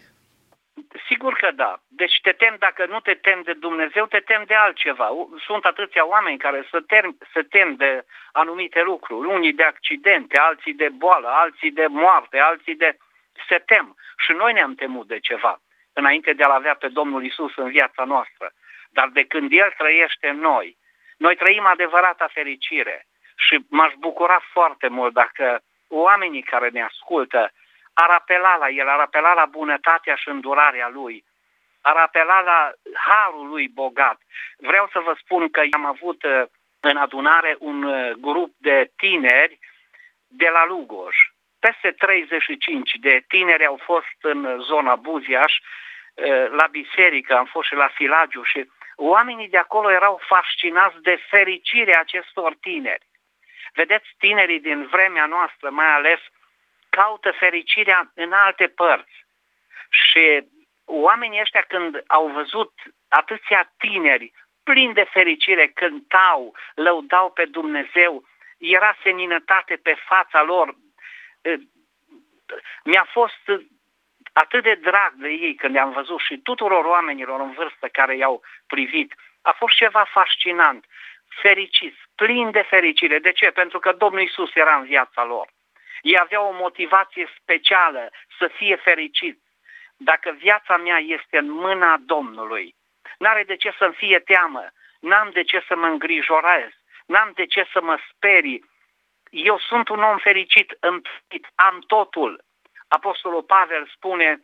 Sigur 1.06 1.34
că 1.34 1.50
da. 1.50 1.80
Deci 1.88 2.20
te 2.22 2.32
tem, 2.32 2.56
dacă 2.58 2.86
nu 2.86 3.00
te 3.00 3.14
tem 3.14 3.42
de 3.42 3.52
Dumnezeu, 3.52 4.06
te 4.06 4.20
tem 4.20 4.44
de 4.46 4.54
altceva. 4.54 5.10
Sunt 5.46 5.64
atâția 5.64 6.06
oameni 6.06 6.38
care 6.38 6.66
se 6.70 6.78
tem, 6.86 7.18
se 7.32 7.42
tem 7.42 7.74
de 7.74 8.04
anumite 8.32 8.82
lucruri. 8.82 9.28
Unii 9.28 9.52
de 9.52 9.62
accidente, 9.62 10.38
alții 10.38 10.74
de 10.74 10.88
boală, 10.88 11.28
alții 11.28 11.70
de 11.70 11.86
moarte, 11.86 12.38
alții 12.38 12.76
de... 12.76 12.96
Se 13.48 13.58
tem. 13.58 13.96
Și 14.16 14.32
noi 14.32 14.52
ne-am 14.52 14.74
temut 14.74 15.06
de 15.06 15.18
ceva 15.18 15.60
înainte 15.92 16.32
de 16.32 16.42
a-L 16.42 16.50
avea 16.50 16.74
pe 16.74 16.88
Domnul 16.88 17.24
Isus 17.24 17.56
în 17.56 17.68
viața 17.68 18.04
noastră. 18.04 18.52
Dar 18.90 19.08
de 19.08 19.24
când 19.24 19.52
El 19.52 19.74
trăiește 19.76 20.28
în 20.28 20.38
noi, 20.38 20.76
noi 21.16 21.36
trăim 21.36 21.66
adevărata 21.66 22.28
fericire 22.32 23.06
și 23.36 23.58
m-aș 23.68 23.92
bucura 23.98 24.40
foarte 24.52 24.88
mult 24.88 25.12
dacă 25.12 25.62
oamenii 25.88 26.42
care 26.42 26.68
ne 26.68 26.82
ascultă 26.82 27.52
ar 27.94 28.10
apela 28.10 28.56
la 28.56 28.68
El, 28.68 28.88
ar 28.88 28.98
apela 28.98 29.32
la 29.34 29.44
bunătatea 29.44 30.14
și 30.14 30.28
îndurarea 30.28 30.88
Lui, 30.88 31.24
ar 31.80 31.96
apela 31.96 32.40
la 32.40 32.72
harul 32.94 33.48
Lui 33.48 33.68
bogat. 33.68 34.20
Vreau 34.56 34.88
să 34.92 35.00
vă 35.00 35.16
spun 35.18 35.50
că 35.50 35.62
am 35.70 35.84
avut 35.84 36.22
uh, 36.22 36.42
în 36.80 36.96
adunare 36.96 37.56
un 37.58 37.82
uh, 37.82 38.10
grup 38.10 38.54
de 38.56 38.90
tineri 38.96 39.58
de 40.26 40.48
la 40.48 40.66
Lugoj. 40.66 41.16
Peste 41.58 41.90
35 41.90 42.92
de 43.00 43.24
tineri 43.28 43.66
au 43.66 43.80
fost 43.82 44.16
în 44.20 44.60
zona 44.60 44.96
Buziaș, 44.96 45.52
uh, 45.56 46.48
la 46.50 46.66
biserică, 46.70 47.36
am 47.36 47.44
fost 47.44 47.68
și 47.68 47.74
la 47.74 47.88
Filagiu 47.88 48.42
și 48.42 48.68
Oamenii 49.02 49.48
de 49.48 49.56
acolo 49.56 49.90
erau 49.90 50.20
fascinați 50.26 51.02
de 51.02 51.18
fericirea 51.30 52.00
acestor 52.00 52.56
tineri. 52.60 53.06
Vedeți, 53.72 54.08
tinerii 54.18 54.60
din 54.60 54.86
vremea 54.86 55.26
noastră, 55.26 55.70
mai 55.70 55.86
ales, 55.86 56.20
caută 56.90 57.30
fericirea 57.30 58.10
în 58.14 58.32
alte 58.32 58.66
părți. 58.66 59.24
Și 59.90 60.48
oamenii 60.84 61.40
ăștia 61.40 61.64
când 61.68 62.02
au 62.06 62.26
văzut 62.28 62.72
atâția 63.08 63.72
tineri 63.78 64.32
plini 64.64 64.94
de 64.94 65.06
fericire, 65.10 65.68
cântau, 65.68 66.56
lăudau 66.74 67.30
pe 67.30 67.44
Dumnezeu, 67.44 68.24
era 68.58 68.96
seninătate 69.02 69.76
pe 69.76 69.94
fața 70.06 70.42
lor. 70.42 70.74
Mi-a 72.84 73.08
fost 73.10 73.42
atât 74.32 74.62
de 74.62 74.74
drag 74.74 75.12
de 75.12 75.28
ei 75.28 75.54
când 75.54 75.74
i-am 75.74 75.92
văzut 75.92 76.20
și 76.20 76.38
tuturor 76.38 76.84
oamenilor 76.84 77.40
în 77.40 77.52
vârstă 77.52 77.88
care 77.88 78.16
i-au 78.16 78.42
privit, 78.66 79.14
a 79.42 79.52
fost 79.52 79.76
ceva 79.76 80.04
fascinant, 80.10 80.84
fericiți, 81.42 81.98
plin 82.14 82.50
de 82.50 82.62
fericire. 82.62 83.18
De 83.18 83.32
ce? 83.32 83.50
Pentru 83.50 83.78
că 83.78 83.92
Domnul 83.92 84.22
Isus 84.22 84.54
era 84.54 84.76
în 84.76 84.84
viața 84.84 85.24
lor. 85.24 85.48
Ei 86.02 86.18
aveau 86.18 86.48
o 86.48 86.56
motivație 86.56 87.28
specială 87.40 88.10
să 88.38 88.46
fie 88.46 88.76
fericit. 88.76 89.42
Dacă 89.96 90.30
viața 90.30 90.76
mea 90.76 90.98
este 90.98 91.38
în 91.38 91.50
mâna 91.50 91.96
Domnului, 91.96 92.74
n-are 93.18 93.44
de 93.44 93.56
ce 93.56 93.74
să-mi 93.78 93.94
fie 93.94 94.18
teamă, 94.18 94.70
n-am 95.00 95.30
de 95.32 95.42
ce 95.42 95.64
să 95.66 95.76
mă 95.76 95.86
îngrijorez, 95.86 96.70
n-am 97.06 97.30
de 97.34 97.46
ce 97.46 97.68
să 97.72 97.80
mă 97.82 97.98
sperii. 98.12 98.64
Eu 99.30 99.58
sunt 99.58 99.88
un 99.88 100.02
om 100.02 100.18
fericit, 100.18 100.76
împlit, 100.80 101.46
am 101.54 101.84
totul. 101.86 102.44
Apostolul 102.88 103.42
Pavel 103.42 103.90
spune 103.94 104.40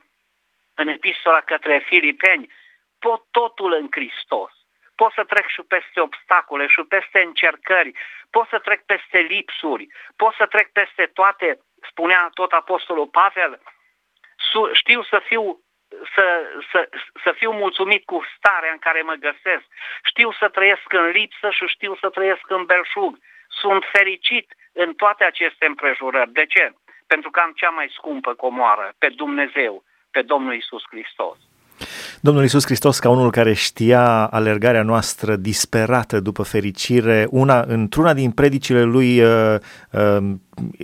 în 0.74 0.88
epistola 0.88 1.40
către 1.40 1.78
Filipeni, 1.78 2.52
pot 2.98 3.24
totul 3.30 3.72
în 3.72 3.86
Hristos. 3.90 4.52
Pot 4.96 5.12
să 5.12 5.24
trec 5.24 5.46
și 5.46 5.62
peste 5.62 6.00
obstacole 6.00 6.66
și 6.66 6.82
peste 6.88 7.20
încercări, 7.20 7.92
pot 8.30 8.48
să 8.48 8.58
trec 8.58 8.80
peste 8.84 9.18
lipsuri, 9.18 9.86
pot 10.16 10.34
să 10.34 10.46
trec 10.46 10.72
peste 10.72 11.04
toate, 11.18 11.58
spunea 11.90 12.30
tot 12.34 12.52
Apostolul 12.52 13.06
Pavel, 13.06 13.60
știu 14.72 15.02
să 15.02 15.18
fiu 15.24 15.60
să, 16.14 16.24
să, 16.70 16.88
să 17.24 17.32
fiu 17.32 17.50
mulțumit 17.50 18.04
cu 18.04 18.22
starea 18.36 18.72
în 18.72 18.78
care 18.78 19.02
mă 19.02 19.14
găsesc. 19.14 19.64
Știu 20.04 20.32
să 20.32 20.48
trăiesc 20.48 20.92
în 20.92 21.06
lipsă 21.06 21.50
și 21.50 21.64
știu 21.66 21.96
să 21.96 22.08
trăiesc 22.08 22.50
în 22.50 22.64
belșug. 22.64 23.18
Sunt 23.48 23.84
fericit 23.92 24.54
în 24.72 24.94
toate 24.94 25.24
aceste 25.24 25.66
împrejurări. 25.66 26.32
De 26.32 26.46
ce? 26.46 26.72
pentru 27.06 27.30
că 27.30 27.40
am 27.40 27.52
cea 27.54 27.68
mai 27.68 27.88
scumpă 27.96 28.34
comoară, 28.34 28.94
pe 28.98 29.08
Dumnezeu, 29.08 29.84
pe 30.10 30.22
Domnul 30.22 30.54
Isus 30.54 30.82
Hristos. 30.90 31.38
Domnul 32.20 32.42
Iisus 32.42 32.64
Hristos, 32.64 32.98
ca 32.98 33.08
unul 33.08 33.30
care 33.30 33.52
știa 33.52 34.24
alergarea 34.24 34.82
noastră 34.82 35.36
disperată 35.36 36.20
după 36.20 36.42
fericire, 36.42 37.26
una, 37.30 37.64
într-una 37.68 38.14
din 38.14 38.30
predicile 38.30 38.82
lui 38.82 39.20
uh, 39.20 39.54
uh, 39.90 40.34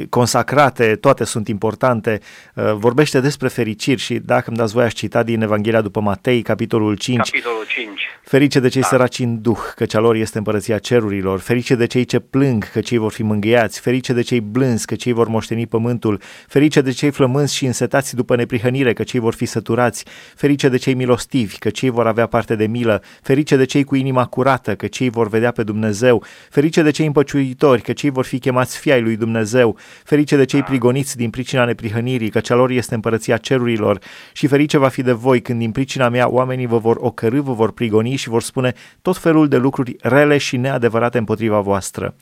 consacrate, 0.08 0.96
toate 0.96 1.24
sunt 1.24 1.48
importante, 1.48 2.20
uh, 2.54 2.72
vorbește 2.74 3.20
despre 3.20 3.48
fericiri 3.48 4.00
și 4.00 4.14
dacă 4.14 4.44
îmi 4.46 4.56
dați 4.56 4.72
voie 4.72 4.86
aș 4.86 4.92
cita 4.92 5.22
din 5.22 5.42
Evanghelia 5.42 5.80
după 5.80 6.00
Matei, 6.00 6.42
capitolul 6.42 6.96
5. 6.96 7.18
Capitolul 7.18 7.64
5. 7.66 7.88
Ferice 8.22 8.60
de 8.60 8.68
cei 8.68 8.80
da. 8.80 8.86
săraci 8.86 9.18
în 9.18 9.40
duh, 9.42 9.58
căci 9.74 9.94
a 9.94 9.98
lor 9.98 10.14
este 10.14 10.38
împărăția 10.38 10.78
cerurilor, 10.78 11.38
ferice 11.40 11.74
de 11.74 11.86
cei 11.86 12.04
ce 12.04 12.18
plâng, 12.18 12.70
că 12.70 12.80
cei 12.80 12.98
vor 12.98 13.12
fi 13.12 13.22
mângâiați, 13.22 13.80
ferice 13.80 14.12
de 14.12 14.22
cei 14.22 14.40
blânzi, 14.40 14.86
că 14.86 14.94
cei 14.94 15.12
vor 15.12 15.28
moșteni 15.28 15.66
pământul, 15.66 16.20
ferice 16.48 16.80
de 16.80 16.90
cei 16.90 17.10
flămânzi 17.10 17.54
și 17.54 17.66
însetați 17.66 18.14
după 18.14 18.36
neprihănire, 18.36 18.92
că 18.92 19.02
cei 19.02 19.20
vor 19.20 19.34
fi 19.34 19.44
săturați, 19.44 20.04
ferice 20.36 20.68
de 20.68 20.76
cei 20.76 20.94
milostivi, 20.94 21.58
că 21.58 21.70
cei 21.70 21.90
vor 21.90 22.06
avea 22.06 22.26
parte 22.26 22.56
de 22.56 22.66
milă, 22.66 23.02
ferice 23.22 23.56
de 23.56 23.64
cei 23.64 23.84
cu 23.84 23.94
inima 23.94 24.26
curată, 24.26 24.74
că 24.74 24.86
cei 24.86 25.10
vor 25.10 25.28
vedea 25.28 25.50
pe 25.50 25.62
Dumnezeu, 25.62 26.24
ferice 26.50 26.82
de 26.82 26.90
cei 26.90 27.06
împăciuitori, 27.06 27.82
că 27.82 27.92
cei 27.92 28.10
vor 28.10 28.24
fi 28.24 28.38
chemați 28.38 28.78
fii 28.78 28.92
ai 28.92 29.00
lui 29.00 29.16
Dumnezeu, 29.16 29.61
ferice 30.04 30.36
de 30.36 30.44
cei 30.44 30.62
prigoniți 30.62 31.16
din 31.16 31.30
pricina 31.30 31.64
neprihănirii, 31.64 32.30
că 32.30 32.40
cea 32.40 32.54
lor 32.54 32.70
este 32.70 32.94
împărăția 32.94 33.36
cerurilor 33.36 33.98
și 34.32 34.46
ferice 34.46 34.78
va 34.78 34.88
fi 34.88 35.02
de 35.02 35.12
voi 35.12 35.40
când 35.42 35.58
din 35.58 35.72
pricina 35.72 36.08
mea 36.08 36.28
oamenii 36.28 36.66
vă 36.66 36.78
vor 36.78 36.96
ocărâ, 37.00 37.40
vă 37.40 37.52
vor 37.52 37.72
prigoni 37.72 38.16
și 38.16 38.28
vor 38.28 38.42
spune 38.42 38.72
tot 39.02 39.16
felul 39.16 39.48
de 39.48 39.56
lucruri 39.56 39.96
rele 40.02 40.38
și 40.38 40.56
neadevărate 40.56 41.18
împotriva 41.18 41.60
voastră. 41.60 42.14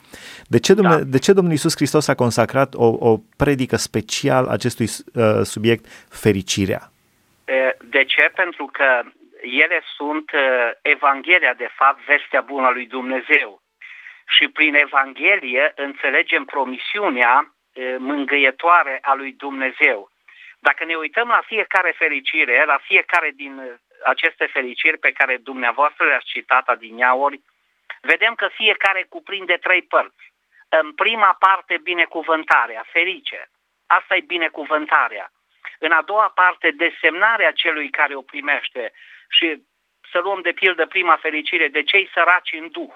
De 0.49 0.59
ce, 0.59 0.75
Dumne- 0.75 0.97
da. 0.97 1.02
de 1.04 1.18
ce 1.18 1.32
Domnul 1.32 1.52
Iisus 1.52 1.75
Hristos 1.76 2.09
a 2.09 2.14
consacrat 2.14 2.75
o, 2.75 2.87
o 2.87 3.18
predică 3.37 3.76
special 3.76 4.47
acestui 4.47 4.87
uh, 5.14 5.40
subiect, 5.42 5.85
fericirea? 6.09 6.90
De 7.90 8.04
ce? 8.04 8.30
Pentru 8.35 8.64
că 8.73 8.88
ele 9.42 9.80
sunt 9.97 10.30
uh, 10.32 10.40
Evanghelia, 10.82 11.54
de 11.56 11.70
fapt, 11.78 11.99
vestea 12.06 12.40
bună 12.40 12.66
a 12.66 12.70
lui 12.70 12.87
Dumnezeu. 12.87 13.62
Și 14.37 14.49
prin 14.49 14.75
Evanghelie 14.75 15.72
înțelegem 15.76 16.44
promisiunea 16.44 17.34
uh, 17.40 17.94
mângâietoare 17.99 18.99
a 19.02 19.14
lui 19.14 19.32
Dumnezeu. 19.32 20.10
Dacă 20.58 20.84
ne 20.84 20.94
uităm 20.94 21.28
la 21.28 21.42
fiecare 21.46 21.94
fericire, 21.96 22.64
la 22.64 22.78
fiecare 22.82 23.30
din 23.34 23.58
uh, 23.58 23.72
aceste 24.04 24.46
fericiri 24.46 24.99
pe 24.99 25.12
care 25.12 25.37
dumneavoastră 25.37 26.06
le-ați 26.06 26.26
citat 26.26 26.68
adineauri, 26.68 27.40
vedem 28.00 28.34
că 28.34 28.49
fiecare 28.52 29.06
cuprinde 29.08 29.56
trei 29.56 29.82
părți. 29.82 30.32
În 30.68 30.92
prima 30.92 31.37
parte, 31.38 31.78
binecuvântarea, 31.82 32.84
ferice. 32.92 33.50
Asta 33.87 34.16
e 34.16 34.20
binecuvântarea. 34.20 35.32
În 35.78 35.90
a 35.90 36.02
doua 36.02 36.28
parte, 36.34 36.70
desemnarea 36.70 37.52
celui 37.52 37.90
care 37.90 38.14
o 38.14 38.22
primește 38.22 38.92
și 39.28 39.62
să 40.10 40.18
luăm 40.18 40.40
de 40.40 40.52
pildă 40.52 40.87
prima 40.87 41.16
fericire 41.16 41.68
de 41.68 41.82
cei 41.82 42.10
săraci 42.14 42.52
în 42.52 42.68
duh. 42.70 42.94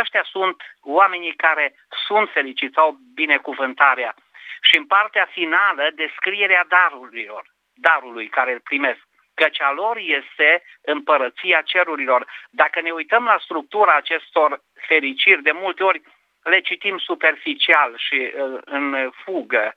Ăștia 0.00 0.24
sunt 0.30 0.56
oamenii 0.80 1.34
care 1.34 1.74
sunt 2.06 2.30
fericiți, 2.30 2.76
au 2.76 2.98
binecuvântarea. 3.14 4.14
Și 4.60 4.76
în 4.76 4.86
partea 4.86 5.28
finală, 5.32 5.90
descrierea 5.94 6.64
darurilor, 6.68 7.44
darului 7.74 8.28
care 8.28 8.52
îl 8.52 8.60
primesc. 8.60 9.00
Căci 9.34 9.60
a 9.60 9.72
lor 9.72 9.96
este 9.96 10.62
împărăția 10.82 11.60
cerurilor. 11.60 12.26
Dacă 12.50 12.80
ne 12.80 12.90
uităm 12.90 13.24
la 13.24 13.38
structura 13.40 13.94
acestor 13.94 14.60
fericiri, 14.86 15.42
de 15.42 15.52
multe 15.52 15.82
ori 15.82 16.02
le 16.42 16.60
citim 16.60 16.98
superficial 16.98 17.94
și 17.96 18.32
uh, 18.34 18.58
în 18.64 19.10
fugă 19.24 19.74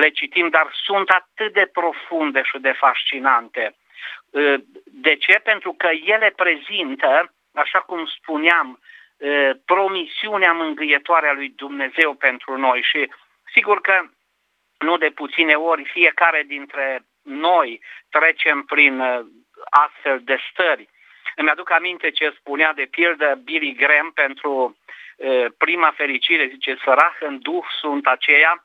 le 0.00 0.08
citim, 0.08 0.48
dar 0.48 0.70
sunt 0.84 1.08
atât 1.10 1.52
de 1.52 1.70
profunde 1.72 2.42
și 2.42 2.58
de 2.58 2.72
fascinante. 2.72 3.76
Ă, 4.34 4.56
de 4.84 5.16
ce? 5.16 5.32
Pentru 5.32 5.72
că 5.72 5.88
ele 6.04 6.32
prezintă, 6.36 7.32
așa 7.54 7.78
cum 7.78 8.06
spuneam, 8.06 8.68
ă, 8.72 8.84
promisiunea 9.64 10.52
mângâietoare 10.52 11.28
a 11.28 11.32
lui 11.32 11.52
Dumnezeu 11.56 12.14
pentru 12.14 12.56
noi 12.56 12.82
și 12.82 13.10
sigur 13.52 13.80
că 13.80 14.02
nu 14.78 14.96
de 14.96 15.10
puține 15.10 15.54
ori 15.54 15.84
fiecare 15.84 16.42
dintre 16.46 17.04
noi 17.22 17.80
trecem 18.10 18.62
prin 18.62 19.00
ă, 19.00 19.26
astfel 19.70 20.20
de 20.24 20.38
stări. 20.50 20.88
Îmi 21.36 21.50
aduc 21.50 21.70
aminte 21.70 22.10
ce 22.10 22.36
spunea 22.38 22.72
de 22.72 22.84
pildă 22.90 23.40
Billy 23.44 23.74
Graham 23.74 24.10
pentru 24.10 24.78
prima 25.58 25.90
fericire, 25.96 26.46
zice, 26.46 26.76
sărah 26.84 27.16
în 27.20 27.38
duh 27.38 27.64
sunt 27.80 28.06
aceia 28.06 28.64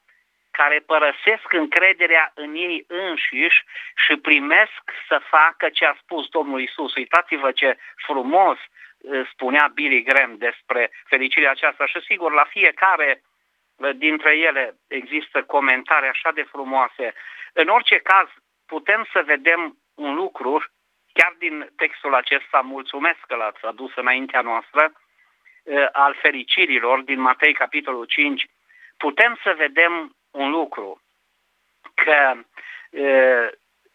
care 0.52 0.84
părăsesc 0.86 1.54
încrederea 1.54 2.32
în 2.36 2.56
ei 2.56 2.86
înșiși 2.88 3.64
și 4.06 4.16
primesc 4.16 4.84
să 5.08 5.22
facă 5.30 5.70
ce 5.70 5.86
a 5.86 5.96
spus 6.02 6.28
Domnul 6.28 6.62
Isus. 6.62 6.96
Uitați-vă 6.96 7.52
ce 7.52 7.78
frumos 7.96 8.58
uh, 8.58 8.79
spunea 9.32 9.72
Billy 9.74 10.04
Graham 10.04 10.38
despre 10.38 10.92
fericirea 11.06 11.52
aceasta 11.52 11.86
și 11.86 12.02
sigur 12.02 12.32
la 12.32 12.44
fiecare 12.44 13.22
uh, 13.76 13.90
dintre 13.96 14.38
ele 14.38 14.76
există 14.88 15.44
comentarii 15.44 16.10
așa 16.10 16.32
de 16.32 16.44
frumoase. 16.44 17.14
În 17.54 17.68
orice 17.68 17.98
caz, 17.98 18.28
putem 18.66 19.08
să 19.12 19.24
vedem 19.26 19.78
un 19.96 20.14
lucru, 20.14 20.66
chiar 21.14 21.36
din 21.38 21.72
textul 21.76 22.16
acesta, 22.16 22.60
mulțumesc 22.60 23.20
că 23.28 23.36
l-ați 23.36 23.66
adus 23.66 23.96
înaintea 23.96 24.42
noastră, 24.42 24.92
uh, 25.64 25.88
al 25.92 26.16
fericirilor 26.22 27.02
din 27.02 27.20
Matei 27.20 27.54
capitolul 27.54 28.06
5, 28.06 28.46
putem 28.98 29.40
să 29.44 29.54
vedem 29.58 30.16
un 30.32 30.50
lucru, 30.50 31.02
că 31.94 32.34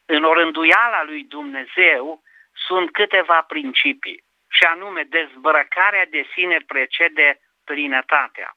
în 0.06 0.24
orânduiala 0.24 1.04
lui 1.04 1.24
Dumnezeu 1.24 2.22
sunt 2.66 2.90
câteva 2.90 3.44
principii, 3.48 4.24
și 4.56 4.64
anume 4.64 5.02
dezbrăcarea 5.02 6.06
de 6.06 6.26
sine 6.34 6.58
precede 6.66 7.40
plinătatea, 7.64 8.56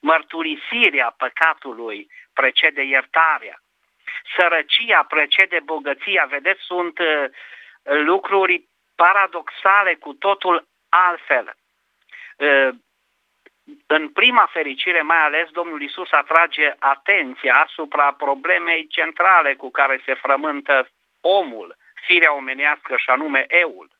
mărturisirea 0.00 1.14
păcatului 1.16 2.10
precede 2.34 2.82
iertarea, 2.82 3.62
sărăcia 4.36 5.02
precede 5.02 5.60
bogăția. 5.64 6.24
Vedeți, 6.24 6.60
sunt 6.62 6.98
lucruri 7.82 8.68
paradoxale 8.96 9.94
cu 9.94 10.12
totul 10.12 10.68
altfel 10.88 11.54
în 13.86 14.08
prima 14.08 14.48
fericire, 14.52 15.02
mai 15.02 15.22
ales, 15.22 15.48
Domnul 15.50 15.82
Isus 15.82 16.12
atrage 16.12 16.74
atenția 16.78 17.54
asupra 17.54 18.12
problemei 18.12 18.86
centrale 18.86 19.54
cu 19.54 19.70
care 19.70 20.02
se 20.04 20.14
frământă 20.14 20.88
omul, 21.20 21.76
firea 22.06 22.34
omenească 22.34 22.96
și 22.96 23.10
anume 23.10 23.44
eul. 23.48 23.90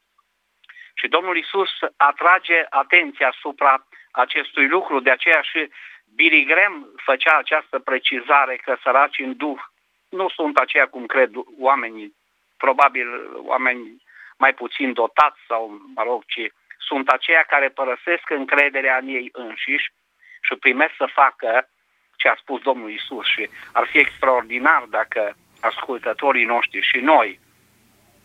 Și 0.94 1.08
Domnul 1.08 1.36
Isus 1.36 1.70
atrage 1.96 2.66
atenția 2.68 3.28
asupra 3.28 3.86
acestui 4.10 4.68
lucru, 4.68 5.00
de 5.00 5.10
aceea 5.10 5.40
și 5.40 5.70
Billy 6.14 6.44
Graham 6.44 6.88
făcea 7.04 7.36
această 7.36 7.78
precizare 7.78 8.56
că 8.56 8.76
săraci 8.82 9.18
în 9.18 9.36
duh 9.36 9.60
nu 10.08 10.28
sunt 10.28 10.56
aceia 10.58 10.86
cum 10.86 11.06
cred 11.06 11.30
oamenii, 11.58 12.14
probabil 12.56 13.08
oameni 13.34 14.02
mai 14.38 14.54
puțin 14.54 14.92
dotați 14.92 15.38
sau, 15.46 15.80
mă 15.94 16.02
rog, 16.02 16.24
ci 16.24 16.52
sunt 16.78 17.08
aceia 17.08 17.42
care 17.42 17.68
părăsesc 17.68 18.30
încrederea 18.30 18.96
în 18.96 19.08
ei 19.08 19.28
înșiși 19.32 19.92
și 20.40 20.54
primesc 20.54 20.94
să 20.96 21.06
facă 21.12 21.68
ce 22.16 22.28
a 22.28 22.34
spus 22.34 22.62
Domnul 22.62 22.90
Isus 22.90 23.26
și 23.26 23.48
ar 23.72 23.86
fi 23.86 23.98
extraordinar 23.98 24.82
dacă 24.88 25.36
ascultătorii 25.60 26.44
noștri 26.44 26.80
și 26.80 26.98
noi 26.98 27.38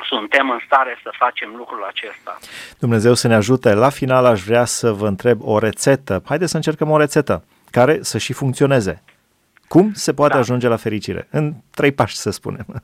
suntem 0.03 0.49
în 0.49 0.59
stare 0.65 0.99
să 1.03 1.09
facem 1.17 1.55
lucrul 1.55 1.83
acesta. 1.83 2.37
Dumnezeu 2.79 3.13
să 3.13 3.27
ne 3.27 3.35
ajute. 3.35 3.73
La 3.73 3.89
final 3.89 4.25
aș 4.25 4.41
vrea 4.41 4.65
să 4.65 4.91
vă 4.91 5.07
întreb 5.07 5.37
o 5.41 5.59
rețetă. 5.59 6.21
Haideți 6.25 6.51
să 6.51 6.57
încercăm 6.57 6.89
o 6.89 6.97
rețetă 6.97 7.43
care 7.71 8.01
să 8.01 8.17
și 8.17 8.33
funcționeze. 8.33 9.03
Cum 9.67 9.93
se 9.93 10.13
poate 10.13 10.33
da. 10.33 10.39
ajunge 10.39 10.67
la 10.67 10.77
fericire? 10.77 11.27
În 11.31 11.51
trei 11.71 11.91
pași, 11.91 12.15
să 12.15 12.29
spunem. 12.29 12.65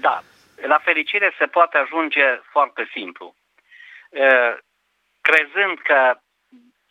Da. 0.00 0.22
La 0.66 0.78
fericire 0.78 1.32
se 1.38 1.46
poate 1.46 1.76
ajunge 1.76 2.24
foarte 2.52 2.88
simplu 2.92 3.34
crezând 5.28 5.78
că 5.78 6.18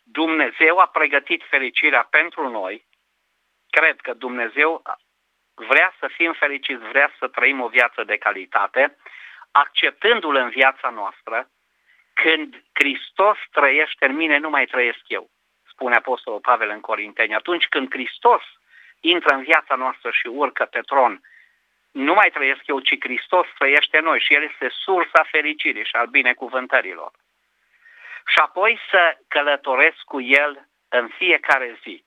Dumnezeu 0.02 0.78
a 0.78 0.86
pregătit 0.86 1.42
fericirea 1.48 2.06
pentru 2.10 2.50
noi, 2.50 2.84
cred 3.70 3.96
că 4.00 4.12
Dumnezeu 4.14 4.82
vrea 5.54 5.94
să 5.98 6.06
fim 6.16 6.32
fericiți, 6.32 6.88
vrea 6.94 7.10
să 7.18 7.28
trăim 7.28 7.60
o 7.60 7.68
viață 7.68 8.04
de 8.04 8.16
calitate, 8.16 8.96
acceptându-L 9.62 10.36
în 10.36 10.48
viața 10.48 10.88
noastră, 10.88 11.48
când 12.14 12.62
Hristos 12.72 13.38
trăiește 13.50 14.04
în 14.06 14.14
mine, 14.14 14.38
nu 14.38 14.50
mai 14.50 14.66
trăiesc 14.66 15.02
eu, 15.06 15.30
spune 15.68 15.94
Apostolul 15.94 16.40
Pavel 16.40 16.68
în 16.68 16.80
Corinteni. 16.80 17.34
Atunci 17.34 17.66
când 17.68 17.90
Hristos 17.90 18.42
intră 19.00 19.34
în 19.34 19.42
viața 19.42 19.74
noastră 19.74 20.10
și 20.10 20.26
urcă 20.26 20.64
pe 20.64 20.80
tron, 20.80 21.20
nu 21.90 22.14
mai 22.14 22.30
trăiesc 22.30 22.66
eu, 22.66 22.80
ci 22.80 22.96
Hristos 23.00 23.46
trăiește 23.58 23.98
în 23.98 24.04
noi 24.04 24.20
și 24.20 24.34
El 24.34 24.42
este 24.42 24.68
sursa 24.84 25.22
fericirii 25.30 25.84
și 25.84 25.96
al 25.96 26.06
binecuvântărilor 26.06 27.12
și 28.26 28.38
apoi 28.38 28.80
să 28.90 29.18
călătoresc 29.28 30.00
cu 30.04 30.20
el 30.20 30.68
în 30.88 31.08
fiecare 31.08 31.78
zi. 31.82 32.04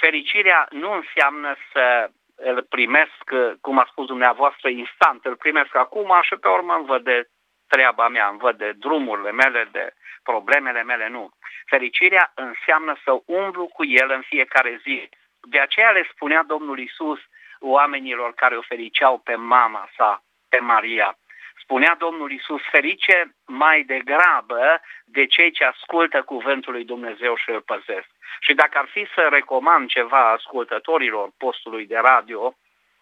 Fericirea 0.00 0.66
nu 0.70 0.92
înseamnă 0.92 1.56
să 1.72 2.10
îl 2.36 2.66
primesc, 2.68 3.24
cum 3.60 3.78
a 3.78 3.86
spus 3.90 4.06
dumneavoastră, 4.06 4.68
instant, 4.68 5.24
îl 5.24 5.36
primesc 5.36 5.74
acum 5.74 6.18
și 6.22 6.36
pe 6.36 6.48
urmă 6.48 6.74
îmi 6.74 6.86
văd 6.86 7.04
de 7.04 7.28
treaba 7.68 8.08
mea, 8.08 8.28
îmi 8.28 8.38
văd 8.38 8.56
de 8.58 8.72
drumurile 8.72 9.32
mele, 9.32 9.68
de 9.72 9.94
problemele 10.22 10.82
mele, 10.82 11.08
nu. 11.08 11.30
Fericirea 11.66 12.32
înseamnă 12.34 12.96
să 13.04 13.22
umblu 13.26 13.66
cu 13.66 13.84
el 13.84 14.10
în 14.10 14.22
fiecare 14.22 14.80
zi. 14.82 15.08
De 15.40 15.58
aceea 15.58 15.90
le 15.90 16.08
spunea 16.12 16.42
Domnul 16.42 16.78
Isus 16.78 17.20
oamenilor 17.60 18.34
care 18.34 18.56
o 18.56 18.62
fericeau 18.62 19.18
pe 19.18 19.34
mama 19.34 19.88
sa, 19.96 20.22
pe 20.48 20.58
Maria. 20.58 21.18
Spunea 21.64 21.94
Domnul 21.98 22.30
Isus, 22.30 22.62
ferice 22.70 23.34
mai 23.46 23.82
degrabă 23.82 24.80
de 25.04 25.26
cei 25.26 25.50
ce 25.50 25.64
ascultă 25.64 26.22
cuvântul 26.22 26.72
lui 26.72 26.84
Dumnezeu 26.84 27.36
și 27.36 27.50
îl 27.50 27.60
păzesc. 27.60 28.08
Și 28.40 28.54
dacă 28.54 28.78
ar 28.78 28.86
fi 28.86 29.06
să 29.14 29.28
recomand 29.30 29.88
ceva 29.88 30.30
ascultătorilor 30.30 31.30
postului 31.38 31.86
de 31.86 31.96
radio, 31.96 32.54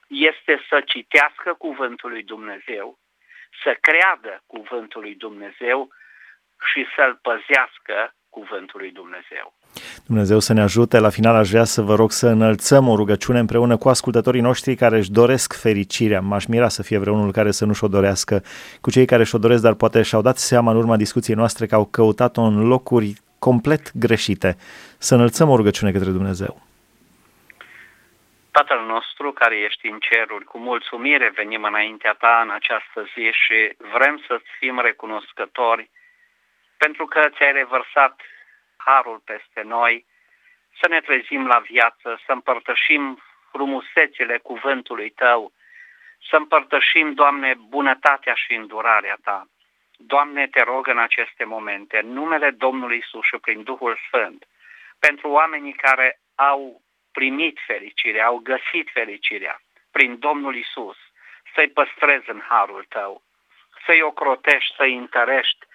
este 0.07 0.65
să 0.69 0.81
citească 0.81 1.55
cuvântul 1.55 2.11
lui 2.11 2.23
Dumnezeu, 2.23 2.99
să 3.63 3.77
creadă 3.81 4.43
cuvântul 4.47 5.01
lui 5.01 5.15
Dumnezeu 5.15 5.89
și 6.73 6.87
să-l 6.97 7.19
păzească 7.23 8.15
cuvântul 8.31 8.81
lui 8.81 8.91
Dumnezeu. 8.91 9.55
Dumnezeu 10.07 10.39
să 10.39 10.53
ne 10.53 10.61
ajute. 10.61 10.99
La 10.99 11.09
final 11.09 11.35
aș 11.35 11.51
vrea 11.51 11.65
să 11.65 11.83
vă 11.83 11.95
rog 11.95 12.11
să 12.11 12.27
înălțăm 12.27 12.89
o 12.89 12.97
rugăciune 12.97 13.39
împreună 13.39 13.77
cu 13.77 13.89
ascultătorii 13.89 14.41
noștri 14.41 14.75
care 14.75 14.97
își 14.97 15.11
doresc 15.11 15.61
fericirea. 15.61 16.21
M-aș 16.21 16.45
mira 16.47 16.69
să 16.69 16.83
fie 16.83 16.99
vreunul 16.99 17.33
care 17.33 17.51
să 17.51 17.65
nu-și 17.65 17.85
o 17.85 17.89
dorească 17.89 18.43
cu 18.81 18.91
cei 18.91 19.07
care 19.07 19.25
și-o 19.25 19.39
doresc, 19.39 19.63
dar 19.63 19.75
poate 19.75 20.03
și-au 20.03 20.23
dat 20.23 20.37
seama 20.37 20.71
în 20.71 20.77
urma 20.77 20.97
discuției 20.97 21.37
noastre 21.37 21.67
că 21.67 21.75
au 21.75 21.85
căutat-o 21.85 22.41
în 22.41 22.67
locuri 22.67 23.15
complet 23.39 23.93
greșite. 23.95 24.57
Să 24.99 25.15
înălțăm 25.15 25.49
o 25.49 25.57
rugăciune 25.57 25.93
către 25.93 26.11
Dumnezeu. 26.11 26.63
Tatăl 28.51 28.81
nostru 28.87 29.33
care 29.33 29.57
ești 29.57 29.87
în 29.93 29.99
ceruri, 30.09 30.45
cu 30.45 30.59
mulțumire 30.59 31.33
venim 31.35 31.63
înaintea 31.63 32.13
ta 32.13 32.41
în 32.45 32.51
această 32.51 33.01
zi 33.15 33.27
și 33.43 33.59
vrem 33.97 34.15
să-ți 34.27 34.51
fim 34.59 34.81
recunoscători 34.89 35.91
pentru 36.77 37.05
că 37.07 37.21
ți-ai 37.35 37.53
revărsat 37.53 38.15
harul 38.85 39.19
peste 39.25 39.63
noi, 39.63 40.07
să 40.81 40.89
ne 40.89 41.01
trezim 41.01 41.47
la 41.47 41.59
viață, 41.59 42.21
să 42.27 42.33
împărtășim 42.33 43.23
frumusețile 43.51 44.39
cuvântului 44.39 45.11
Tău, 45.11 45.53
să 46.29 46.37
împărtășim, 46.37 47.15
Doamne, 47.15 47.55
bunătatea 47.69 48.35
și 48.35 48.55
îndurarea 48.55 49.19
Ta. 49.23 49.47
Doamne, 49.97 50.47
te 50.47 50.63
rog 50.63 50.87
în 50.87 50.99
aceste 50.99 51.45
momente, 51.45 51.99
în 51.99 52.13
numele 52.13 52.51
Domnului 52.51 52.97
Isus 52.97 53.25
și 53.25 53.37
prin 53.37 53.63
Duhul 53.63 53.99
Sfânt, 54.07 54.47
pentru 54.99 55.29
oamenii 55.29 55.73
care 55.73 56.21
au 56.35 56.81
primit 57.13 57.59
fericirea, 57.67 58.27
au 58.27 58.37
găsit 58.37 58.91
fericirea 58.93 59.61
prin 59.91 60.19
Domnul 60.19 60.57
Isus, 60.57 60.97
să-i 61.55 61.69
păstrezi 61.69 62.31
în 62.31 62.43
harul 62.49 62.85
Tău, 62.89 63.23
să-i 63.87 64.03
ocrotești, 64.03 64.75
să-i 64.77 64.97
întărești, 64.97 65.67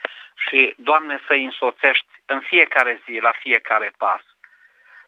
și, 0.47 0.73
Doamne, 0.77 1.21
să-i 1.27 1.43
însoțești 1.43 2.16
în 2.27 2.39
fiecare 2.39 3.01
zi, 3.05 3.19
la 3.19 3.31
fiecare 3.31 3.91
pas. 3.97 4.21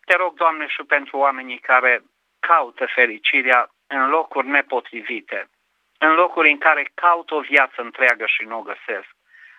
Te 0.05 0.15
rog, 0.15 0.33
Doamne, 0.33 0.67
și 0.67 0.83
pentru 0.83 1.17
oamenii 1.17 1.59
care 1.59 2.03
caută 2.39 2.85
fericirea 2.85 3.69
în 3.87 4.09
locuri 4.09 4.47
nepotrivite, 4.47 5.49
în 5.97 6.13
locuri 6.13 6.49
în 6.49 6.57
care 6.57 6.91
caută 6.93 7.35
o 7.35 7.39
viață 7.39 7.81
întreagă 7.81 8.25
și 8.25 8.43
nu 8.43 8.57
o 8.57 8.61
găsesc. 8.61 9.09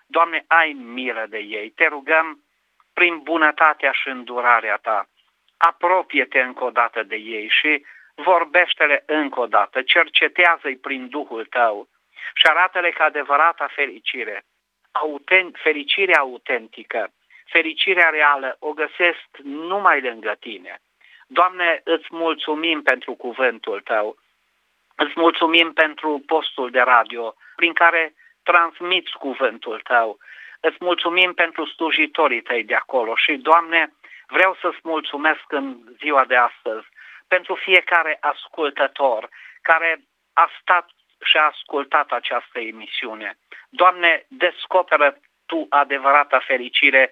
Doamne, 0.05 0.43
ai 0.47 0.71
milă 0.71 1.25
de 1.29 1.37
ei. 1.37 1.69
Te 1.69 1.87
rugăm 1.87 2.43
prin 2.93 3.19
bunătatea 3.19 3.91
și 3.91 4.07
îndurarea 4.07 4.77
Ta. 4.77 5.05
Apropie-te 5.57 6.39
încă 6.41 6.63
o 6.63 6.69
dată 6.69 7.03
de 7.03 7.15
ei 7.15 7.47
și 7.49 7.85
vorbește-le 8.15 9.03
încă 9.05 9.39
o 9.39 9.47
dată, 9.47 9.81
cercetează-i 9.81 10.77
prin 10.77 11.09
Duhul 11.09 11.45
Tău 11.45 11.87
și 12.33 12.45
arată-le 12.45 12.91
că 12.91 13.03
adevărata 13.03 13.67
fericire 13.67 14.43
autent, 14.91 15.57
fericirea 15.61 16.19
autentică, 16.19 17.11
fericirea 17.51 18.09
reală, 18.09 18.55
o 18.59 18.71
găsesc 18.71 19.27
numai 19.43 20.01
lângă 20.01 20.35
tine. 20.39 20.81
Doamne, 21.27 21.81
îți 21.83 22.07
mulțumim 22.09 22.81
pentru 22.81 23.13
cuvântul 23.13 23.81
Tău, 23.81 24.17
îți 24.95 25.13
mulțumim 25.15 25.73
pentru 25.73 26.23
postul 26.25 26.71
de 26.71 26.79
radio 26.79 27.35
prin 27.55 27.73
care 27.73 28.13
transmiți 28.43 29.11
cuvântul 29.11 29.79
Tău, 29.83 30.17
îți 30.59 30.77
mulțumim 30.79 31.33
pentru 31.33 31.65
slujitorii 31.65 32.41
Tăi 32.41 32.63
de 32.63 32.75
acolo 32.75 33.15
și, 33.15 33.33
Doamne, 33.35 33.93
vreau 34.27 34.57
să-ți 34.61 34.79
mulțumesc 34.83 35.43
în 35.47 35.77
ziua 35.99 36.25
de 36.25 36.35
astăzi 36.35 36.87
pentru 37.27 37.55
fiecare 37.55 38.17
ascultător 38.19 39.29
care 39.61 40.01
a 40.33 40.49
stat 40.61 40.89
și 41.23 41.37
a 41.37 41.51
ascultat 41.53 42.11
această 42.11 42.59
emisiune. 42.59 43.37
Doamne, 43.69 44.25
descoperă 44.27 45.17
Tu 45.51 45.65
adevărata 45.69 46.39
fericire 46.39 47.11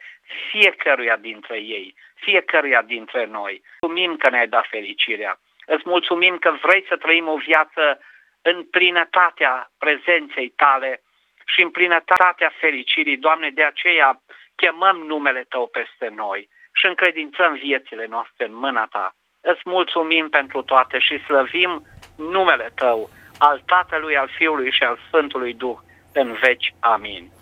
fiecăruia 0.50 1.16
dintre 1.16 1.58
ei, 1.58 1.96
fiecăruia 2.16 2.82
dintre 2.82 3.26
noi. 3.26 3.62
Mulțumim 3.82 4.16
că 4.18 4.30
ne-ai 4.30 4.48
dat 4.48 4.66
fericirea. 4.70 5.40
Îți 5.66 5.84
mulțumim 5.86 6.38
că 6.38 6.58
vrei 6.62 6.86
să 6.88 6.96
trăim 6.98 7.28
o 7.28 7.38
viață 7.38 8.00
în 8.42 8.64
plinătatea 8.64 9.72
prezenței 9.78 10.50
Tale 10.56 11.02
și 11.46 11.62
în 11.62 11.70
plinătatea 11.70 12.52
fericirii. 12.60 13.18
Doamne, 13.18 13.50
de 13.50 13.64
aceea 13.64 14.22
chemăm 14.56 14.98
numele 14.98 15.46
Tău 15.50 15.68
peste 15.68 16.08
noi 16.16 16.50
și 16.74 16.86
încredințăm 16.86 17.54
viețile 17.54 18.06
noastre 18.10 18.46
în 18.46 18.56
mâna 18.56 18.86
Ta. 18.92 19.16
Îți 19.42 19.62
mulțumim 19.64 20.30
pentru 20.30 20.62
toate 20.62 21.00
și 21.00 21.24
slăvim 21.24 21.84
numele 22.18 22.72
Tău, 22.76 23.10
al 23.40 23.62
Tatălui, 23.66 24.18
al 24.18 24.30
Fiului 24.38 24.72
și 24.72 24.84
al 24.84 25.00
Sfântului 25.08 25.54
Duh, 25.54 25.78
în 26.14 26.34
veci. 26.34 26.74
Amin. 26.80 27.39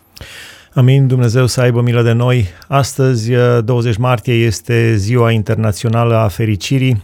Amin, 0.78 1.08
Dumnezeu 1.08 1.46
să 1.46 1.62
aibă 1.62 1.82
milă 1.82 2.02
de 2.02 2.12
noi. 2.12 2.48
Astăzi, 2.68 3.32
20 3.64 3.98
martie, 3.98 4.34
este 4.34 4.96
Ziua 4.96 5.32
Internațională 5.32 6.16
a 6.16 6.28
Fericirii. 6.28 7.04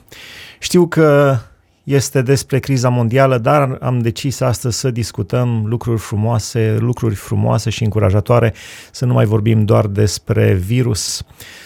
Știu 0.60 0.88
că 0.88 1.38
este 1.84 2.22
despre 2.22 2.60
criza 2.60 2.90
mondială, 2.90 3.38
dar 3.38 3.78
am 3.82 4.00
decis 4.00 4.40
astăzi 4.40 4.80
să 4.80 4.92
discutăm 4.92 5.64
lucruri 5.66 6.00
frumoase, 6.00 6.78
lucruri 6.80 7.16
frumoase 7.16 7.70
și 7.70 7.84
încurajatoare, 7.84 8.54
să 8.92 9.06
nu 9.06 9.14
mai 9.14 9.26
vorbim 9.26 9.66
doar 9.66 9.88
despre 9.88 10.54
virus. 10.54 11.24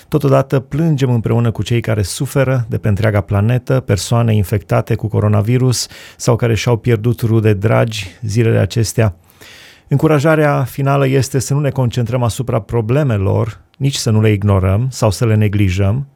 Totodată 0.08 0.60
plângem 0.60 1.12
împreună 1.12 1.52
cu 1.52 1.64
cei 1.64 1.82
care 1.82 2.02
suferă 2.02 2.66
de 2.70 2.78
pe 2.78 2.88
întreaga 2.88 3.22
planetă, 3.22 3.80
persoane 3.80 4.36
infectate 4.36 4.96
cu 4.96 5.08
coronavirus 5.08 5.88
sau 6.18 6.36
care 6.36 6.56
și-au 6.56 6.78
pierdut 6.78 7.22
rude 7.22 7.54
dragi 7.54 8.08
zilele 8.22 8.58
acestea. 8.58 9.16
Încurajarea 9.90 10.64
finală 10.64 11.08
este 11.08 11.40
să 11.40 11.54
nu 11.54 11.60
ne 11.60 11.70
concentrăm 11.70 12.24
asupra 12.24 12.60
problemelor, 12.60 13.62
nici 13.78 13.96
să 13.96 14.10
nu 14.10 14.22
le 14.22 14.32
ignorăm 14.32 14.88
sau 14.92 15.12
să 15.12 15.26
le 15.26 15.36
neglijăm, 15.36 16.08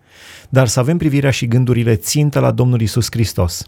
dar 0.50 0.68
să 0.68 0.80
avem 0.80 0.98
privirea 0.98 1.32
și 1.32 1.48
gândurile 1.48 1.96
țintă 1.96 2.40
la 2.40 2.52
Domnul 2.52 2.82
Isus 2.82 3.08
Hristos. 3.12 3.66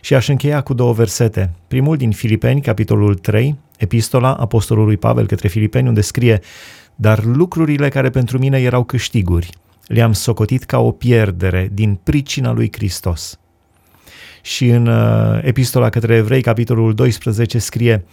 Și 0.00 0.14
aș 0.14 0.28
încheia 0.28 0.60
cu 0.60 0.74
două 0.74 0.92
versete. 0.92 1.52
Primul 1.68 1.96
din 1.96 2.10
Filipeni, 2.10 2.60
capitolul 2.60 3.14
3, 3.14 3.58
epistola 3.76 4.34
apostolului 4.34 4.96
Pavel 4.96 5.26
către 5.26 5.48
Filipeni, 5.48 5.88
unde 5.88 6.00
scrie 6.00 6.40
Dar 6.94 7.24
lucrurile 7.24 7.88
care 7.88 8.10
pentru 8.10 8.38
mine 8.38 8.60
erau 8.60 8.84
câștiguri, 8.84 9.50
le-am 9.86 10.12
socotit 10.12 10.64
ca 10.64 10.78
o 10.78 10.90
pierdere 10.90 11.70
din 11.72 11.98
pricina 12.02 12.52
lui 12.52 12.70
Hristos. 12.72 13.38
Și 14.42 14.68
în 14.68 14.86
uh, 14.86 15.38
epistola 15.42 15.88
către 15.88 16.14
evrei, 16.14 16.42
capitolul 16.42 16.94
12, 16.94 17.58
scrie 17.58 18.04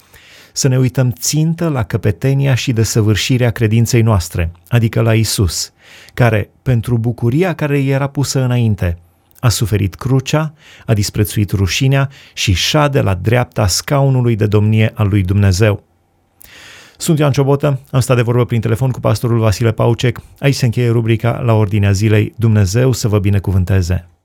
să 0.53 0.67
ne 0.67 0.77
uităm 0.77 1.11
țintă 1.11 1.67
la 1.67 1.83
căpetenia 1.83 2.55
și 2.55 2.71
desăvârșirea 2.71 3.51
credinței 3.51 4.01
noastre, 4.01 4.51
adică 4.67 5.01
la 5.01 5.13
Isus, 5.13 5.71
care, 6.13 6.49
pentru 6.61 6.97
bucuria 6.97 7.53
care 7.53 7.77
îi 7.77 7.89
era 7.89 8.07
pusă 8.07 8.43
înainte, 8.43 8.97
a 9.39 9.49
suferit 9.49 9.95
crucea, 9.95 10.53
a 10.85 10.93
disprețuit 10.93 11.51
rușinea 11.51 12.09
și 12.33 12.53
șade 12.53 13.01
la 13.01 13.13
dreapta 13.13 13.67
scaunului 13.67 14.35
de 14.35 14.47
domnie 14.47 14.91
al 14.93 15.07
lui 15.07 15.23
Dumnezeu. 15.23 15.83
Sunt 16.97 17.19
Ioan 17.19 17.31
Ciobotă, 17.31 17.79
am 17.91 17.99
stat 17.99 18.15
de 18.15 18.21
vorbă 18.21 18.45
prin 18.45 18.61
telefon 18.61 18.89
cu 18.91 18.99
pastorul 18.99 19.39
Vasile 19.39 19.71
Paucec. 19.71 20.19
Aici 20.39 20.55
se 20.55 20.65
încheie 20.65 20.89
rubrica 20.89 21.39
La 21.39 21.53
Ordinea 21.53 21.91
Zilei. 21.91 22.33
Dumnezeu 22.37 22.91
să 22.91 23.07
vă 23.07 23.19
binecuvânteze! 23.19 24.20